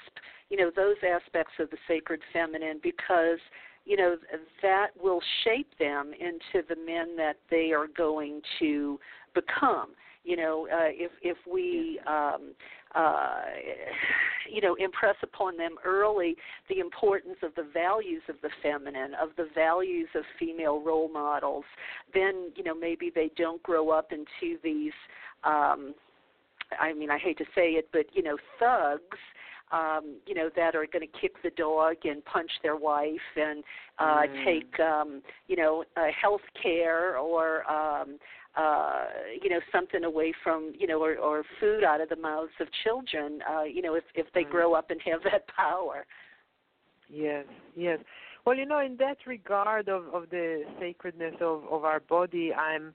[0.49, 3.39] you know those aspects of the sacred feminine because
[3.85, 4.15] you know
[4.61, 8.99] that will shape them into the men that they are going to
[9.33, 9.89] become.
[10.23, 12.53] You know uh, if if we um
[12.95, 13.41] uh
[14.51, 16.35] you know impress upon them early
[16.69, 21.65] the importance of the values of the feminine of the values of female role models
[22.13, 24.93] then you know maybe they don't grow up into these
[25.43, 25.93] um
[26.79, 29.17] I mean I hate to say it but you know thugs
[29.71, 33.63] um, you know, that are going to kick the dog and punch their wife and
[33.99, 34.45] uh, mm.
[34.45, 38.17] take, um, you know, uh, health care or, um,
[38.57, 39.05] uh,
[39.41, 42.67] you know, something away from, you know, or, or food out of the mouths of
[42.83, 44.49] children, uh, you know, if, if they mm.
[44.49, 46.05] grow up and have that power.
[47.09, 47.99] Yes, yes.
[48.45, 52.93] Well, you know, in that regard of, of the sacredness of, of our body, I'm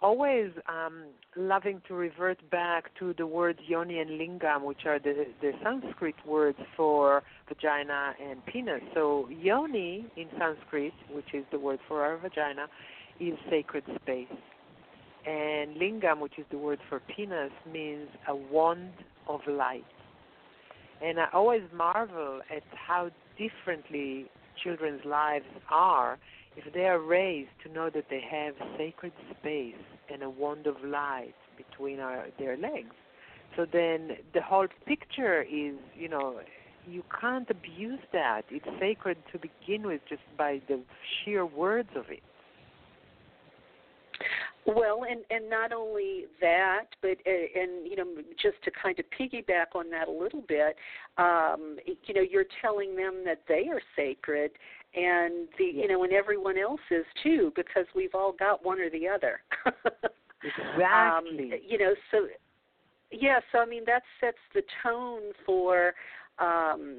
[0.00, 1.04] always um,
[1.36, 6.14] loving to revert back to the words yoni and lingam, which are the, the Sanskrit
[6.26, 8.80] words for vagina and penis.
[8.94, 12.66] So yoni in Sanskrit, which is the word for our vagina,
[13.20, 14.26] is sacred space.
[15.28, 18.92] And lingam, which is the word for penis, means a wand
[19.26, 19.84] of light.
[21.02, 24.30] And I always marvel at how differently
[24.62, 26.18] children's lives are
[26.56, 29.74] if they are raised to know that they have sacred space
[30.10, 32.94] and a wand of light between our, their legs,
[33.56, 36.40] so then the whole picture is, you know,
[36.86, 38.42] you can't abuse that.
[38.50, 40.80] It's sacred to begin with just by the
[41.24, 42.22] sheer words of it.
[44.68, 48.04] Well, and and not only that, but uh, and you know,
[48.40, 50.76] just to kind of piggyback on that a little bit,
[51.16, 54.50] um, you know, you're telling them that they are sacred,
[54.94, 58.90] and the you know, and everyone else is too, because we've all got one or
[58.90, 59.40] the other.
[60.44, 60.84] exactly.
[60.84, 61.24] Um,
[61.66, 62.26] you know, so
[63.10, 65.94] yeah, so I mean that sets the tone for
[66.40, 66.98] um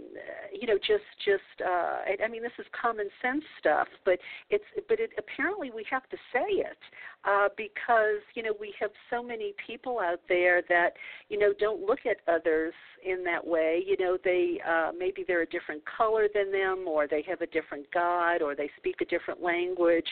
[0.53, 4.63] you know just just uh I, I mean this is common sense stuff but it's
[4.87, 6.77] but it apparently we have to say it
[7.25, 10.93] uh because you know we have so many people out there that
[11.29, 12.73] you know don't look at others
[13.05, 13.81] in that way.
[13.85, 17.47] You know they uh maybe they're a different color than them or they have a
[17.47, 20.07] different god or they speak a different language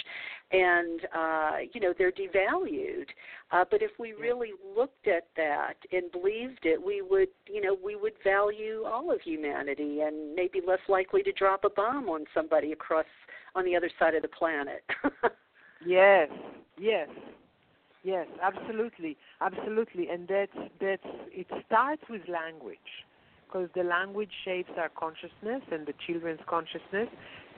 [0.51, 3.07] and uh you know they're devalued.
[3.51, 7.77] Uh but if we really looked at that and believed it we would you know
[7.83, 12.25] we would value all of humanity and maybe less likely to drop a bomb on
[12.33, 13.05] somebody across
[13.55, 14.83] on the other side of the planet.
[15.85, 16.29] Yes.
[16.79, 17.09] Yes.
[18.03, 18.27] Yes.
[18.41, 19.17] Absolutely.
[19.41, 20.09] Absolutely.
[20.09, 22.77] And that's that's it starts with language
[23.45, 27.07] because the language shapes our consciousness and the children's consciousness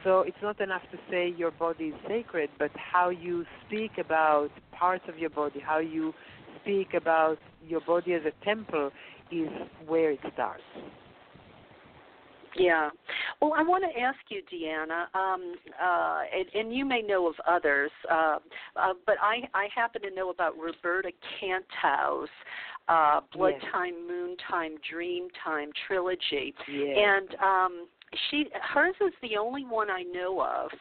[0.03, 4.49] so it's not enough to say your body is sacred, but how you speak about
[4.71, 6.13] parts of your body, how you
[6.61, 7.37] speak about
[7.67, 8.91] your body as a temple
[9.31, 9.49] is
[9.87, 10.63] where it starts.
[12.55, 12.89] Yeah.
[13.41, 17.35] Well, I want to ask you, DeAnna, um, uh, and, and, you may know of
[17.47, 18.37] others, uh,
[18.75, 22.29] uh, but I, I happen to know about Roberta Cantow's
[22.87, 23.71] uh, Blood yes.
[23.71, 26.53] Time, Moon Time, Dream Time trilogy.
[26.67, 26.97] Yes.
[26.97, 27.87] And um,
[28.29, 30.71] she hers is the only one I know of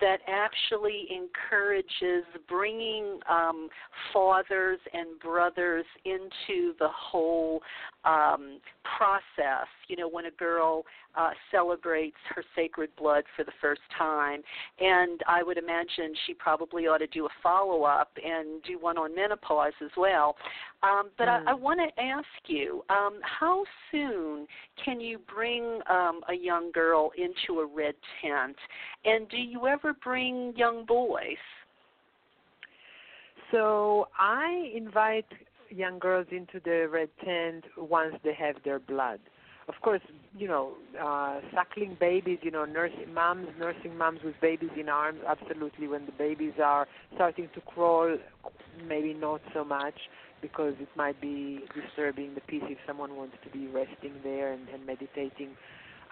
[0.00, 3.68] that actually encourages bringing um,
[4.12, 7.60] fathers and brothers into the whole
[8.04, 8.60] um,
[8.96, 9.66] process.
[9.88, 10.84] You know, when a girl
[11.16, 14.42] uh, celebrates her sacred blood for the first time,
[14.78, 18.98] and I would imagine she probably ought to do a follow up and do one
[18.98, 20.36] on menopause as well.
[20.82, 21.46] Um, but mm.
[21.46, 24.46] I, I want to ask you, um, how soon
[24.84, 28.56] can you bring um, a young girl into a red tent,
[29.04, 31.36] and do you ever bring young boys?
[33.50, 35.26] So I invite
[35.70, 39.20] young girls into the red tent once they have their blood.
[39.68, 40.00] Of course,
[40.36, 45.20] you know, uh, suckling babies, you know, nursing moms, nursing moms with babies in arms,
[45.26, 45.88] absolutely.
[45.88, 48.16] When the babies are starting to crawl,
[48.86, 49.94] maybe not so much
[50.40, 54.68] because it might be disturbing the peace if someone wants to be resting there and,
[54.72, 55.50] and meditating.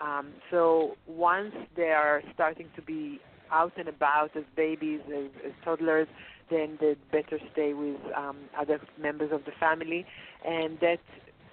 [0.05, 3.21] Um, so once they are starting to be
[3.51, 6.09] out and about as babies, as, as toddlers,
[6.51, 10.07] then they'd better stay with um, other members of the family.
[10.47, 11.01] And that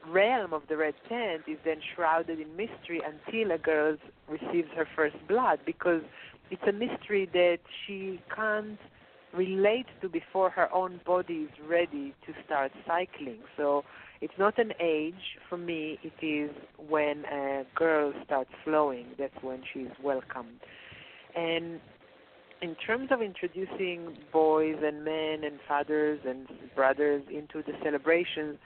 [0.09, 4.87] realm of the red tent is then shrouded in mystery until a girl receives her
[4.95, 6.01] first blood because
[6.51, 8.77] it's a mystery that she can't
[9.33, 13.39] relate to before her own body is ready to start cycling.
[13.57, 13.83] So
[14.21, 16.51] it's not an age for me, it is
[16.87, 20.59] when a girl starts flowing, that's when she's welcomed.
[21.35, 21.79] And
[22.61, 28.57] in terms of introducing boys and men and fathers and brothers into the celebrations,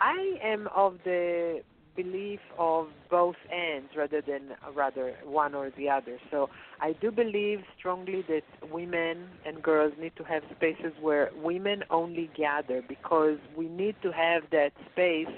[0.00, 1.62] I am of the
[1.96, 6.18] belief of both ends rather than rather one or the other.
[6.30, 6.48] So
[6.80, 12.30] I do believe strongly that women and girls need to have spaces where women only
[12.36, 15.28] gather because we need to have that space,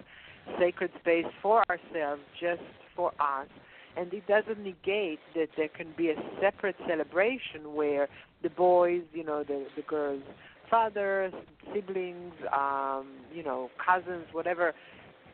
[0.59, 2.62] sacred space for ourselves, just
[2.95, 3.49] for us
[3.97, 8.09] and it doesn't negate that there can be a separate celebration where
[8.43, 10.22] the boys, you know, the the girls'
[10.70, 11.32] fathers,
[11.74, 14.72] siblings, um, you know, cousins, whatever,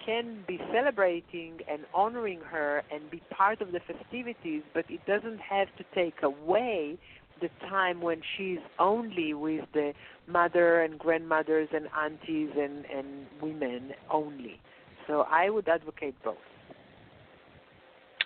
[0.04, 5.38] can be celebrating and honoring her and be part of the festivities, but it doesn't
[5.38, 6.98] have to take away
[7.40, 9.92] the time when she's only with the
[10.26, 14.58] mother and grandmothers and aunties and, and women only.
[15.06, 16.36] So I would advocate both.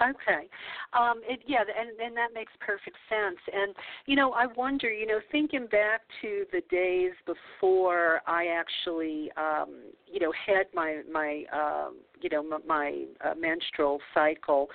[0.03, 0.49] Okay.
[0.93, 3.39] Um, it, yeah, and, and that makes perfect sense.
[3.53, 3.75] And,
[4.07, 9.83] you know, I wonder, you know, thinking back to the days before I actually, um,
[10.11, 14.69] you know, had my, my um, you know, my, my uh, menstrual cycle,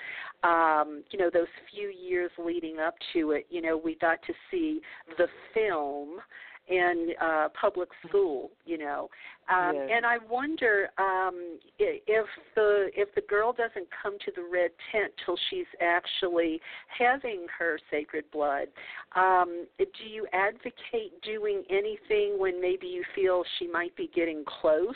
[0.43, 4.33] um, you know, those few years leading up to it, you know, we got to
[4.51, 4.81] see
[5.17, 6.19] the film
[6.67, 9.09] in uh, public school, you know.
[9.49, 9.89] Um, yes.
[9.95, 15.13] And I wonder um, if the if the girl doesn't come to the red tent
[15.25, 16.59] till she's actually
[16.97, 18.67] having her sacred blood.
[19.15, 24.95] Um, do you advocate doing anything when maybe you feel she might be getting close?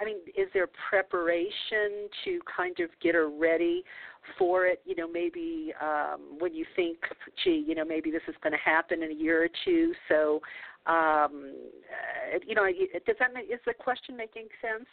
[0.00, 3.84] I mean, is there preparation to kind of get her ready
[4.38, 4.80] for it?
[4.84, 6.98] You know, maybe um, when you think,
[7.44, 10.40] gee, you know, maybe this is going to happen in a year or two, so
[10.86, 11.54] um,
[12.34, 12.66] uh, you know,
[13.06, 14.86] does that make, is the question making sense?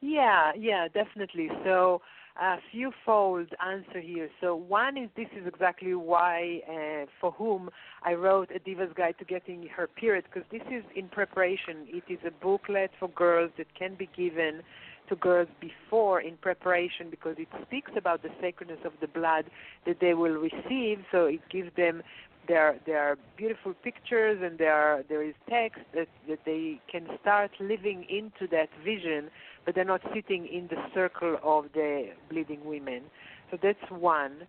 [0.00, 1.48] Yeah, yeah, definitely.
[1.64, 2.02] So
[2.40, 4.28] a few fold answer here.
[4.40, 7.70] So one is this is exactly why, uh, for whom
[8.02, 11.86] I wrote a Diva's Guide to Getting Her Period, because this is in preparation.
[11.86, 14.62] It is a booklet for girls that can be given
[15.08, 19.44] to girls before in preparation because it speaks about the sacredness of the blood
[19.86, 21.04] that they will receive.
[21.12, 22.02] So it gives them
[22.46, 27.06] there there are beautiful pictures and there are, there is text that that they can
[27.20, 29.30] start living into that vision
[29.64, 33.02] but they're not sitting in the circle of the bleeding women.
[33.50, 34.46] So that's one.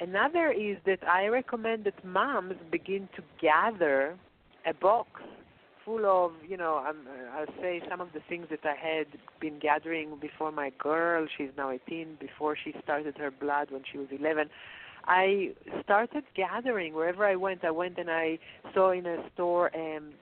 [0.00, 4.16] Another is that i recommend that moms begin to gather
[4.64, 5.08] a box
[5.84, 6.98] full of you know um,
[7.32, 9.06] i'll say some of the things that i had
[9.40, 13.98] been gathering before my girl she's now 18 before she started her blood when she
[13.98, 14.50] was 11
[15.04, 17.64] I started gathering wherever I went.
[17.64, 18.38] I went and I
[18.74, 20.12] saw in a store um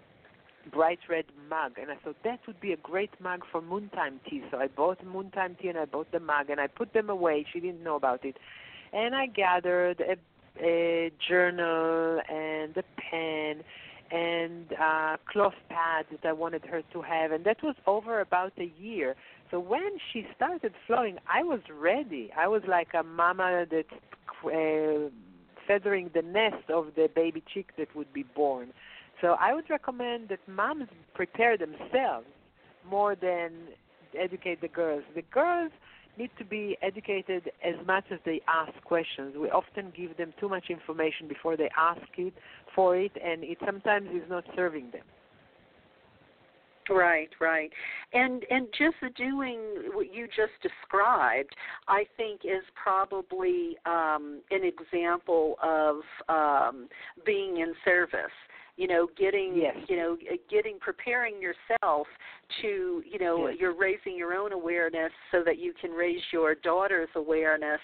[0.73, 4.43] bright red mug and I thought that would be a great mug for moontime tea.
[4.51, 7.47] So I bought moontime tea and I bought the mug and I put them away.
[7.53, 8.37] She didn't know about it.
[8.93, 10.17] And I gathered a,
[10.65, 13.63] a journal and a pen
[14.11, 18.53] and uh cloth pads that I wanted her to have and that was over about
[18.59, 19.17] a year.
[19.51, 22.31] So when she started flowing, I was ready.
[22.37, 23.85] I was like a mama that
[24.45, 25.11] uh,
[25.67, 28.73] feathering the nest of the baby chick that would be born.
[29.21, 32.27] So I would recommend that moms prepare themselves
[32.89, 33.53] more than
[34.19, 35.03] educate the girls.
[35.15, 35.73] The girls
[36.19, 39.35] need to be educated as much as they ask questions.
[39.37, 42.35] We often give them too much information before they ask it
[42.75, 45.03] for it, and it sometimes is not serving them.
[46.89, 47.71] Right, right,
[48.13, 49.61] and and just doing
[49.93, 51.55] what you just described,
[51.89, 55.97] I think is probably um, an example of
[56.29, 56.89] um,
[57.25, 58.31] being in service
[58.77, 59.75] you know getting yes.
[59.89, 60.17] you know
[60.51, 62.07] getting preparing yourself
[62.63, 63.57] to you know yes.
[63.59, 67.81] you're raising your own awareness so that you can raise your daughter's awareness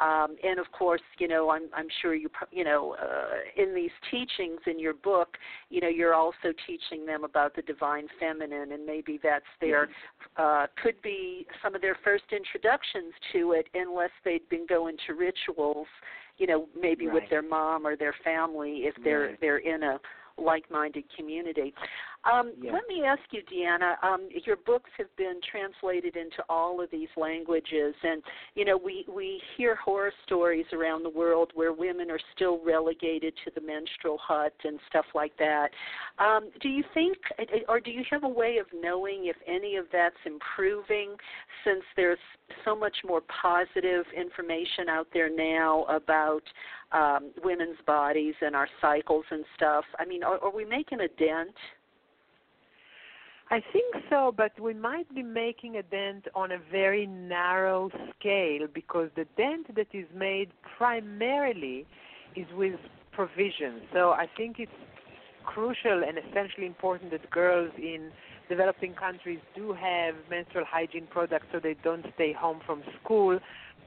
[0.00, 3.90] um, and of course you know i'm i'm sure you you know uh, in these
[4.10, 5.36] teachings in your book
[5.70, 9.88] you know you're also teaching them about the divine feminine and maybe that's their
[10.36, 15.14] uh, could be some of their first introductions to it unless they'd been going to
[15.14, 15.88] rituals
[16.38, 17.14] you know maybe right.
[17.14, 19.40] with their mom or their family if they're right.
[19.40, 19.98] they're in a
[20.38, 21.72] like-minded community.
[22.30, 22.72] Um, yeah.
[22.72, 24.02] Let me ask you, DeAnna.
[24.02, 28.22] Um, your books have been translated into all of these languages, and
[28.54, 33.34] you know we we hear horror stories around the world where women are still relegated
[33.44, 35.68] to the menstrual hut and stuff like that.
[36.18, 37.18] Um, do you think,
[37.68, 41.16] or do you have a way of knowing if any of that's improving,
[41.64, 42.18] since there's
[42.64, 46.42] so much more positive information out there now about
[46.94, 49.84] um, women's bodies and our cycles and stuff?
[49.98, 51.54] I mean, are, are we making a dent?
[53.50, 58.66] I think so, but we might be making a dent on a very narrow scale
[58.72, 61.86] because the dent that is made primarily
[62.34, 62.80] is with
[63.12, 63.82] provision.
[63.92, 64.72] So I think it's
[65.44, 68.10] crucial and essentially important that girls in
[68.48, 73.38] developing countries do have menstrual hygiene products so they don't stay home from school.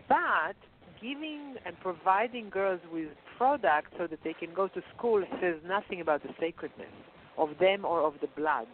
[0.07, 0.55] But
[1.01, 6.01] giving and providing girls with products so that they can go to school says nothing
[6.01, 6.87] about the sacredness
[7.37, 8.67] of them or of the blood.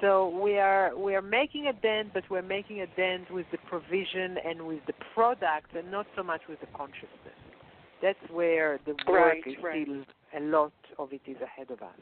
[0.00, 3.58] So we are we are making a dent, but we're making a dent with the
[3.68, 7.38] provision and with the product, and not so much with the consciousness.
[8.02, 9.86] That's where the work right, is right.
[9.86, 10.04] still
[10.36, 12.00] a lot of it is ahead of us.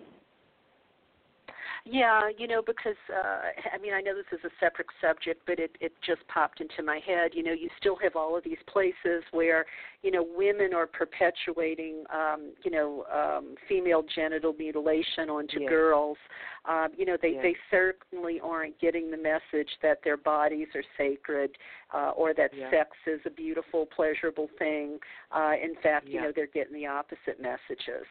[1.85, 3.41] Yeah, you know, because uh,
[3.73, 6.83] I mean, I know this is a separate subject, but it it just popped into
[6.83, 7.31] my head.
[7.35, 9.65] You know, you still have all of these places where
[10.03, 15.69] you know women are perpetuating, um, you know, um, female genital mutilation onto Yes.
[15.69, 16.19] girls.
[16.65, 17.43] Um, you know, they Yes.
[17.43, 21.57] they certainly aren't getting the message that their bodies are sacred,
[21.95, 22.71] uh, or that Yeah.
[22.71, 25.01] sex is a beautiful, pleasurable thing.
[25.31, 28.07] Uh, in fact, you know, they're getting the opposite messages.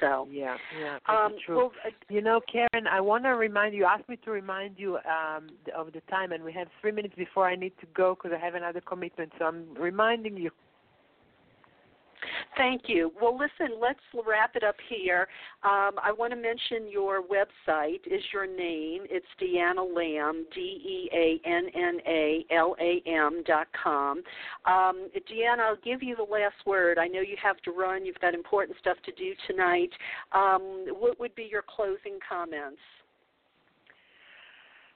[0.00, 0.28] So.
[0.30, 1.56] Yeah, yeah, Um, true.
[1.56, 3.84] well, uh, You know, Karen, I want to remind you.
[3.84, 7.46] Asked me to remind you um, of the time, and we have three minutes before
[7.48, 9.32] I need to go because I have another commitment.
[9.38, 10.50] So I'm reminding you.
[12.58, 13.12] Thank you.
[13.22, 15.28] Well, listen, let's wrap it up here.
[15.62, 19.04] Um, I want to mention your website is your name.
[19.08, 24.18] It's DeAnna L'am, D E A N N A L A M dot com.
[24.66, 26.98] Um, DeAnna, I'll give you the last word.
[26.98, 28.04] I know you have to run.
[28.04, 29.90] You've got important stuff to do tonight.
[30.32, 32.80] Um, what would be your closing comments?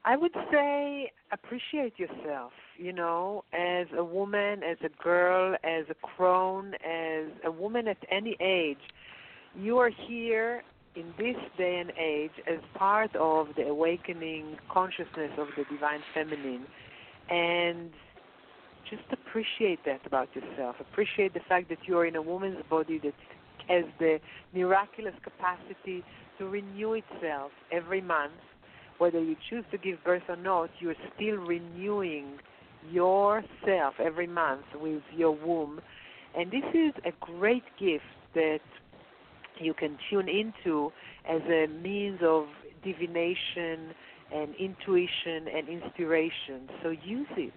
[0.04, 5.94] I would say appreciate yourself, you know, as a woman, as a girl, as a
[5.94, 8.78] crone, as a woman at any age.
[9.54, 10.62] You are here
[10.94, 16.66] in this day and age as part of the awakening consciousness of the divine feminine.
[17.30, 17.90] And
[18.90, 20.76] just appreciate that about yourself.
[20.80, 23.14] Appreciate the fact that you are in a woman's body that
[23.68, 24.18] has the
[24.54, 26.04] miraculous capacity
[26.38, 28.32] to renew itself every month
[29.02, 32.38] whether you choose to give birth or not, you're still renewing
[32.91, 35.80] yourself every month with your womb.
[36.37, 38.05] And this is a great gift
[38.35, 38.61] that
[39.61, 40.91] you can tune into
[41.28, 42.47] as a means of
[42.85, 43.95] divination
[44.35, 46.68] and intuition and inspiration.
[46.83, 47.53] So use it.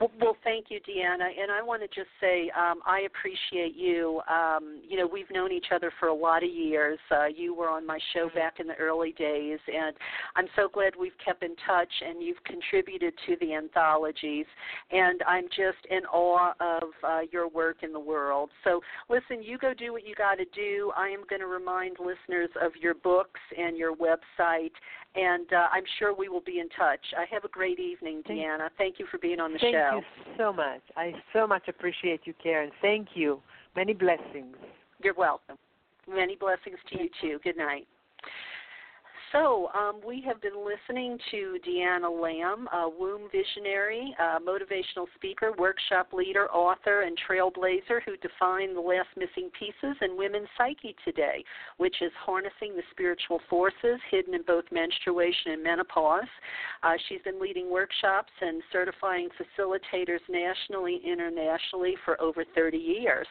[0.00, 1.28] Well, well, thank you, DeAnna.
[1.40, 4.20] And I want to just say um, I appreciate you.
[4.28, 6.98] Um, you know, we've known each other for a lot of years.
[7.10, 9.94] Uh, you were on my show back in the early days, and
[10.36, 11.92] I'm so glad we've kept in touch.
[12.06, 14.46] And you've contributed to the anthologies,
[14.90, 18.50] and I'm just in awe of uh, your work in the world.
[18.64, 20.92] So, listen, you go do what you got to do.
[20.96, 24.72] I am going to remind listeners of your books and your website,
[25.14, 27.00] and uh, I'm sure we will be in touch.
[27.16, 28.68] I have a great evening, Thank- DeAnna.
[28.78, 30.00] Thank you for being on the Thank show.
[30.00, 30.80] Thank you so much.
[30.96, 32.70] I so much appreciate you, Karen.
[32.80, 33.40] Thank you.
[33.76, 34.56] Many blessings.
[35.02, 35.56] You're welcome.
[36.08, 37.38] Many blessings to you too.
[37.44, 37.86] Good night.
[39.32, 45.52] So, um, we have been listening to DeAnna L'am, a womb visionary, uh, motivational speaker,
[45.56, 51.42] workshop leader, author, and trailblazer who defined the last missing pieces in women's psyche today,
[51.78, 56.28] which is harnessing the spiritual forces hidden in both menstruation and menopause.
[56.82, 63.26] Uh, she's been leading workshops and certifying facilitators nationally, internationally for over 30 years.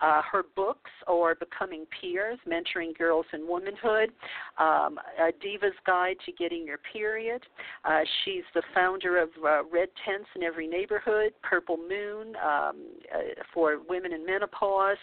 [0.00, 4.10] Uh, her books are Becoming Peers, Mentoring Girls in Womanhood,
[4.58, 7.42] um, A Diva's Guide to Getting Your Period.
[7.84, 12.76] Uh, she's the founder of uh, Red Tents in Every Neighborhood, Purple Moon um,
[13.14, 14.96] uh, for women in menopause,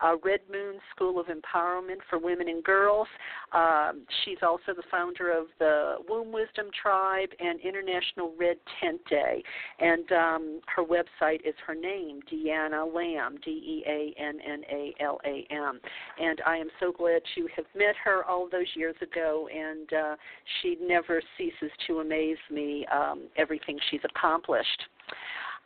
[0.00, 3.08] uh, Red Moon School of Empowerment for women and girls.
[3.52, 9.42] Um, she's also the founder of the Womb Wisdom Tribe and International Red Tent Day.
[9.78, 14.94] And um, her website is her name, DeAnna L'am, D E A N N A
[15.00, 15.80] L A M.
[16.20, 20.16] And I am so glad to have met her all those years ago, and uh,
[20.60, 24.82] she never ceases to amaze me um, everything she's accomplished.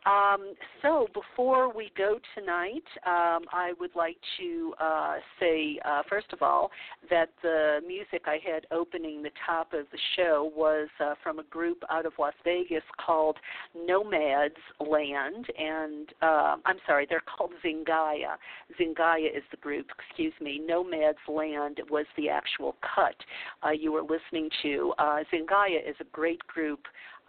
[0.05, 6.33] Um, so before we go tonight, um, I would like to uh, say, uh, first
[6.33, 6.71] of all,
[7.09, 11.43] that the music I had opening the top of the show was uh, from a
[11.43, 13.37] group out of Las Vegas called
[13.75, 18.37] Nomads Land, and uh, I'm sorry, they're called Zingaya.
[18.79, 20.59] Zingaya is the group, excuse me.
[20.59, 23.15] Nomads Land was the actual cut
[23.63, 24.93] uh, you were listening to.
[24.97, 26.79] Uh, Zingaya is a great group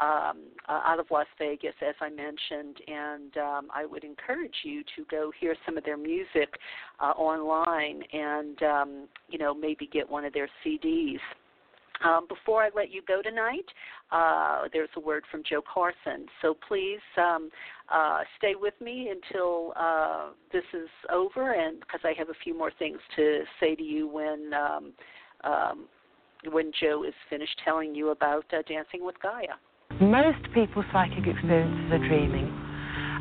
[0.02, 0.38] um,
[0.68, 5.04] uh, out of Las Vegas, as I mentioned, and um, I would encourage you to
[5.10, 6.54] go hear some of their music
[7.00, 11.20] uh, online and um, you know maybe get one of their CDs.
[12.04, 13.66] Um, before I let you go tonight,
[14.10, 16.26] uh, there's a word from Jo Carson.
[16.40, 17.48] So please um,
[17.92, 22.58] uh, stay with me until uh, this is over, and because I have a few
[22.58, 24.92] more things to say to you when um,
[25.44, 25.84] um,
[26.50, 29.54] when Jo is finished telling you about uh, Dancing with Gaia.
[30.00, 32.48] Most people's psychic experiences are dreaming,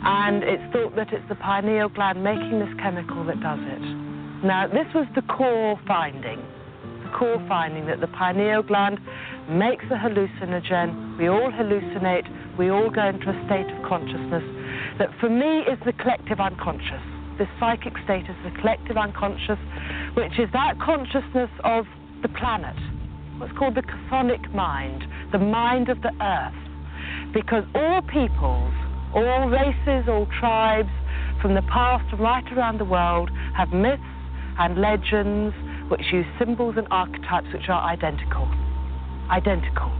[0.04, 3.84] and it's thought that it's the pineal gland making this chemical that does it.
[4.44, 6.42] Now, this was the core finding,
[7.04, 9.00] the core finding that the pineal gland
[9.50, 11.20] makes a hallucinogen.
[11.20, 12.26] We all hallucinate,
[12.58, 14.44] we all go into a state of consciousness
[14.98, 17.04] that for me is the collective unconscious.
[17.38, 19.60] This psychic state is the collective unconscious,
[20.16, 21.86] which is that consciousness of
[22.22, 22.78] the planet,
[23.42, 27.34] what's called the chthonic mind, the mind of the earth.
[27.34, 28.74] Because all peoples,
[29.16, 30.92] all races, all tribes
[31.42, 34.04] from the past right around the world have myths
[34.60, 35.56] and legends
[35.89, 38.46] which use symbols and archetypes which are identical.
[39.32, 39.92] Identical.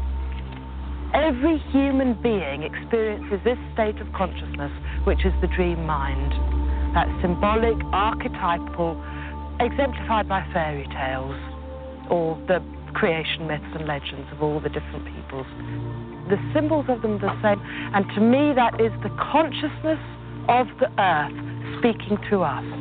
[1.16, 4.72] Every human being experiences this state of consciousness,
[5.04, 6.32] which is the dream mind.
[6.94, 9.02] That symbolic, archetypal,
[9.60, 11.36] exemplified by fairy tales
[12.12, 12.62] or the
[12.94, 15.48] creation myths and legends of all the different peoples.
[16.30, 17.62] The symbols of them are the same,
[17.94, 20.00] and to me, that is the consciousness
[20.48, 21.36] of the earth
[21.80, 22.81] speaking to us.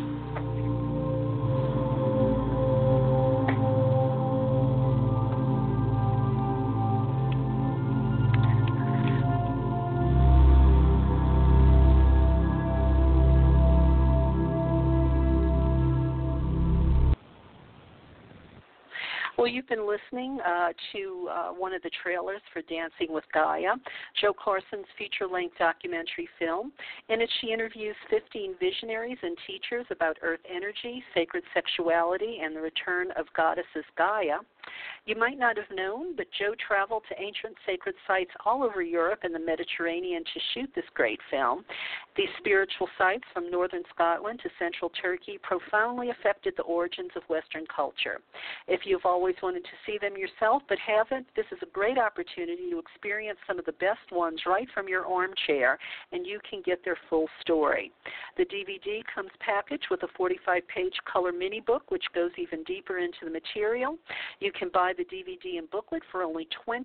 [19.40, 23.72] Well, you've been listening uh, to uh, one of the trailers for Dancing with Gaia,
[24.20, 26.72] Jo Carson's feature length documentary film.
[27.08, 32.60] In it, she interviews 15 visionaries and teachers about earth energy, sacred sexuality, and the
[32.60, 34.40] return of goddesses Gaia.
[35.06, 39.20] You might not have known, but Joe traveled to ancient sacred sites all over Europe
[39.22, 41.64] and the Mediterranean to shoot this great film.
[42.16, 47.64] These spiritual sites, from northern Scotland to central Turkey, profoundly affected the origins of Western
[47.74, 48.20] culture.
[48.68, 52.70] If you've always wanted to see them yourself but haven't, this is a great opportunity
[52.70, 55.78] to experience some of the best ones right from your armchair,
[56.12, 57.90] and you can get their full story.
[58.36, 62.98] The DVD comes packaged with a 45 page color mini book, which goes even deeper
[62.98, 63.96] into the material.
[64.40, 66.84] You can buy the DVD and booklet for only $20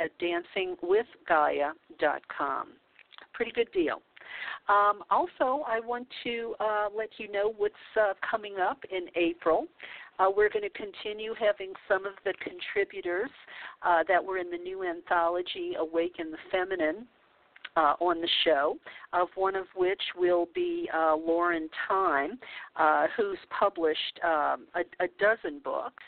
[0.00, 2.68] at dancingwithgaia.com.
[3.32, 4.02] Pretty good deal.
[4.68, 9.66] Um, also, I want to uh, let you know what's uh, coming up in April.
[10.18, 13.30] Uh, we're going to continue having some of the contributors
[13.82, 17.06] uh, that were in the new anthology, Awaken the Feminine.
[17.76, 18.76] Uh, on the show,
[19.12, 22.38] of one of which will be uh, Lauren Time,
[22.76, 26.04] uh, who's published um, a, a, dozen books.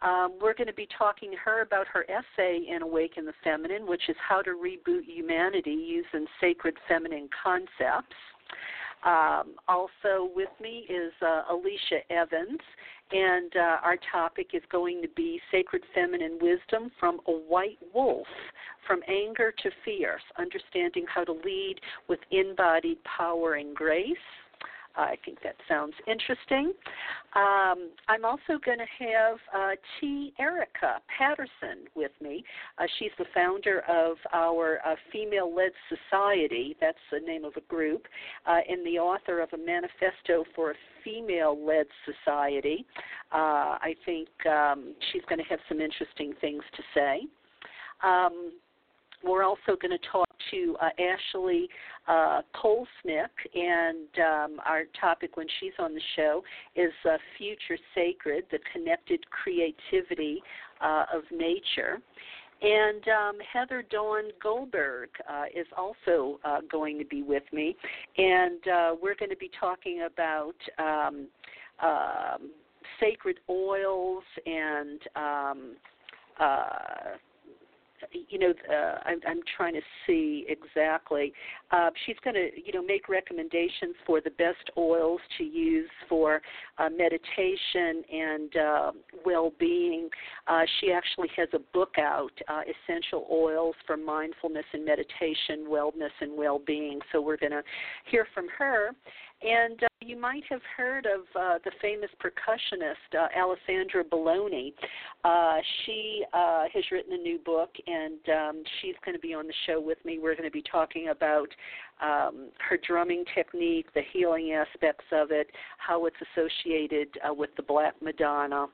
[0.00, 3.86] Um, we're going to be talking to her about her essay in Awaken the Feminine,
[3.86, 8.16] which is how to reboot humanity using sacred feminine concepts.
[9.04, 12.60] Um, also with me is uh, Alicia Evans,
[13.12, 18.26] and uh, our topic is going to be sacred feminine wisdom from a white wolf,
[18.86, 21.76] from anger to fierce, understanding how to lead
[22.08, 24.16] with embodied power and grace.
[24.96, 26.72] I think that sounds interesting.
[27.34, 29.70] Um, I'm also going to have uh,
[30.00, 30.32] T.
[30.38, 32.44] Erica Patterson with me.
[32.78, 36.76] Uh, she's the founder of our uh, Female Led Society.
[36.80, 38.06] That's the name of a group,
[38.46, 40.74] uh, and the author of a manifesto for a
[41.04, 42.84] female led society.
[43.32, 47.20] Uh, I think um, she's going to have some interesting things to say.
[48.02, 48.52] Um,
[49.24, 51.68] we're also going to talk to uh, Ashley
[52.08, 56.42] uh, Kolesnik, and um, our topic when she's on the show
[56.74, 60.42] is uh, Future Sacred, the connected creativity
[60.80, 61.98] uh, of nature.
[62.62, 67.74] And um, Heather Dawn Goldberg uh, is also uh, going to be with me,
[68.18, 71.26] and uh, we're going to be talking about um,
[71.82, 72.50] um,
[73.00, 75.76] sacred oils and um,
[76.38, 77.16] uh,
[78.12, 81.32] you know, uh, I'm, I'm trying to see exactly.
[81.70, 86.42] Uh, she's going to, you know, make recommendations for the best oils to use for
[86.78, 88.92] uh, meditation and uh,
[89.24, 90.08] well-being.
[90.46, 96.10] Uh, she actually has a book out, uh, Essential Oils for Mindfulness and Meditation, Wellness
[96.20, 97.00] and Well-being.
[97.12, 97.62] So we're going to
[98.10, 98.90] hear from her.
[99.42, 104.74] And uh, you might have heard of uh, the famous percussionist uh, Alessandra Belloni.
[105.24, 109.46] Uh, she uh, has written a new book, and um, she's going to be on
[109.46, 110.18] the show with me.
[110.18, 111.48] We're going to be talking about
[112.02, 117.62] um, her drumming technique, the healing aspects of it, how it's associated uh, with the
[117.62, 118.66] Black Madonna.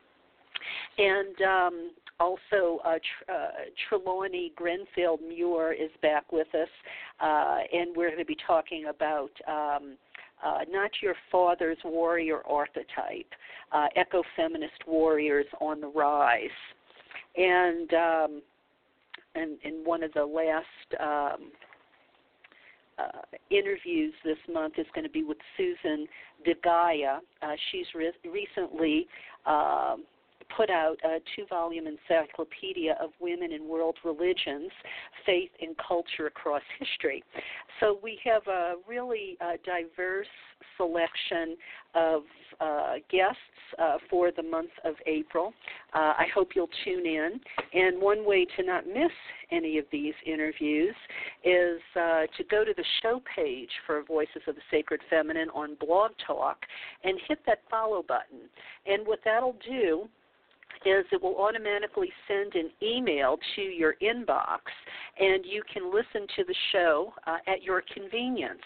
[0.98, 3.48] And um, also, uh, Tr- uh,
[3.88, 6.68] Trelawney Grenfell Muir is back with us,
[7.20, 9.96] uh, and we're going to be talking about um,
[10.44, 13.32] uh, not your father's warrior archetype,
[13.72, 16.48] uh, ecofeminist warriors on the rise.
[17.36, 18.42] And um,
[19.34, 21.50] and in one of the last um,
[22.98, 26.06] uh, interviews this month is going to be with Susan
[26.46, 27.18] DeGaia.
[27.42, 29.06] Uh, she's re- recently
[29.44, 29.96] uh,
[30.54, 34.70] put out a two volume encyclopedia of women in world religions,
[35.24, 37.22] faith, and culture across history.
[37.80, 40.26] So we have a really uh, diverse
[40.76, 41.56] selection
[41.94, 42.22] of
[42.60, 43.36] uh, guests
[43.78, 45.52] uh, for the month of April.
[45.94, 47.40] Uh, I hope you'll tune in.
[47.74, 49.10] And one way to not miss
[49.50, 50.94] any of these interviews
[51.44, 55.76] is uh, to go to the show page for Voices of the Sacred Feminine on
[55.80, 56.58] Blog Talk
[57.04, 58.48] and hit that follow button.
[58.86, 60.08] And what that'll do
[60.86, 64.60] is it will automatically send an email to your inbox,
[65.18, 68.60] and you can listen to the show uh, at your convenience.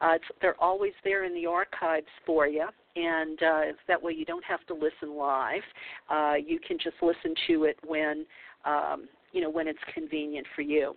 [0.00, 2.66] Uh, they're always there in the archives for you,
[2.96, 5.62] and uh, that way you don't have to listen live.
[6.08, 8.24] Uh, you can just listen to it when
[8.64, 10.94] um, you know when it's convenient for you.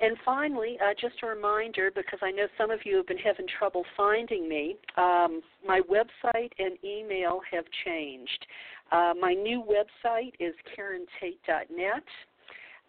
[0.00, 3.46] And finally, uh, just a reminder because I know some of you have been having
[3.58, 8.46] trouble finding me, um, my website and email have changed.
[8.92, 12.04] Uh, my new website is karentate.net.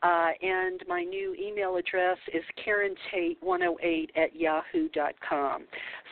[0.01, 5.65] Uh, and my new email address is karentate108 at yahoo.com.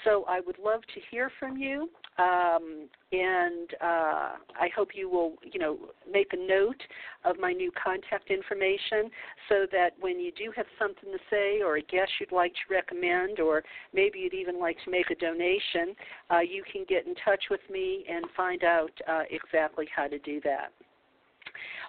[0.03, 1.89] So I would love to hear from you.
[2.17, 5.77] Um, and uh, I hope you will, you know,
[6.11, 6.81] make a note
[7.23, 9.11] of my new contact information
[9.47, 12.73] so that when you do have something to say or a guest you'd like to
[12.73, 13.63] recommend, or
[13.93, 15.95] maybe you'd even like to make a donation,
[16.31, 20.17] uh, you can get in touch with me and find out uh, exactly how to
[20.19, 20.71] do that.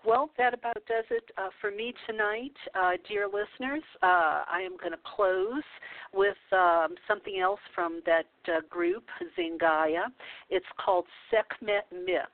[0.07, 3.83] Well, that about does it uh, for me tonight, uh, dear listeners.
[4.03, 5.63] Uh, I am going to close
[6.15, 9.05] with um, something else from that uh, group,
[9.39, 10.05] Zingaya.
[10.51, 12.31] It's called Sekhmet Mix.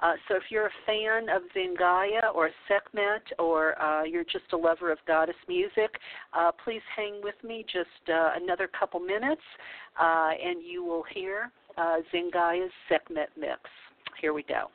[0.00, 4.56] Uh, so if you're a fan of Zingaya or Sekhmet or uh, you're just a
[4.56, 5.98] lover of goddess music,
[6.64, 9.42] please hang with me just another couple minutes
[10.00, 11.50] and you will hear
[12.12, 13.60] Zingaya's Sekhmet Mix.
[14.20, 14.68] Here we go.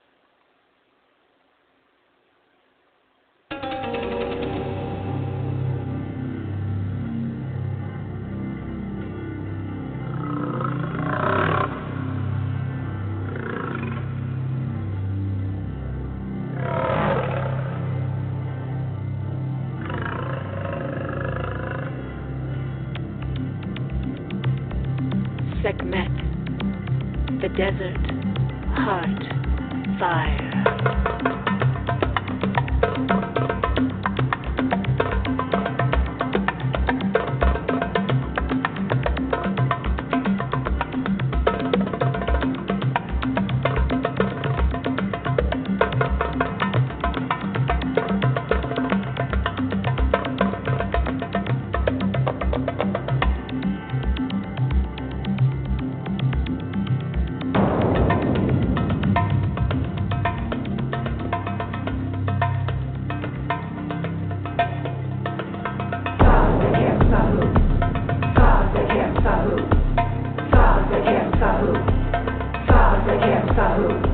[73.59, 74.08] Salut.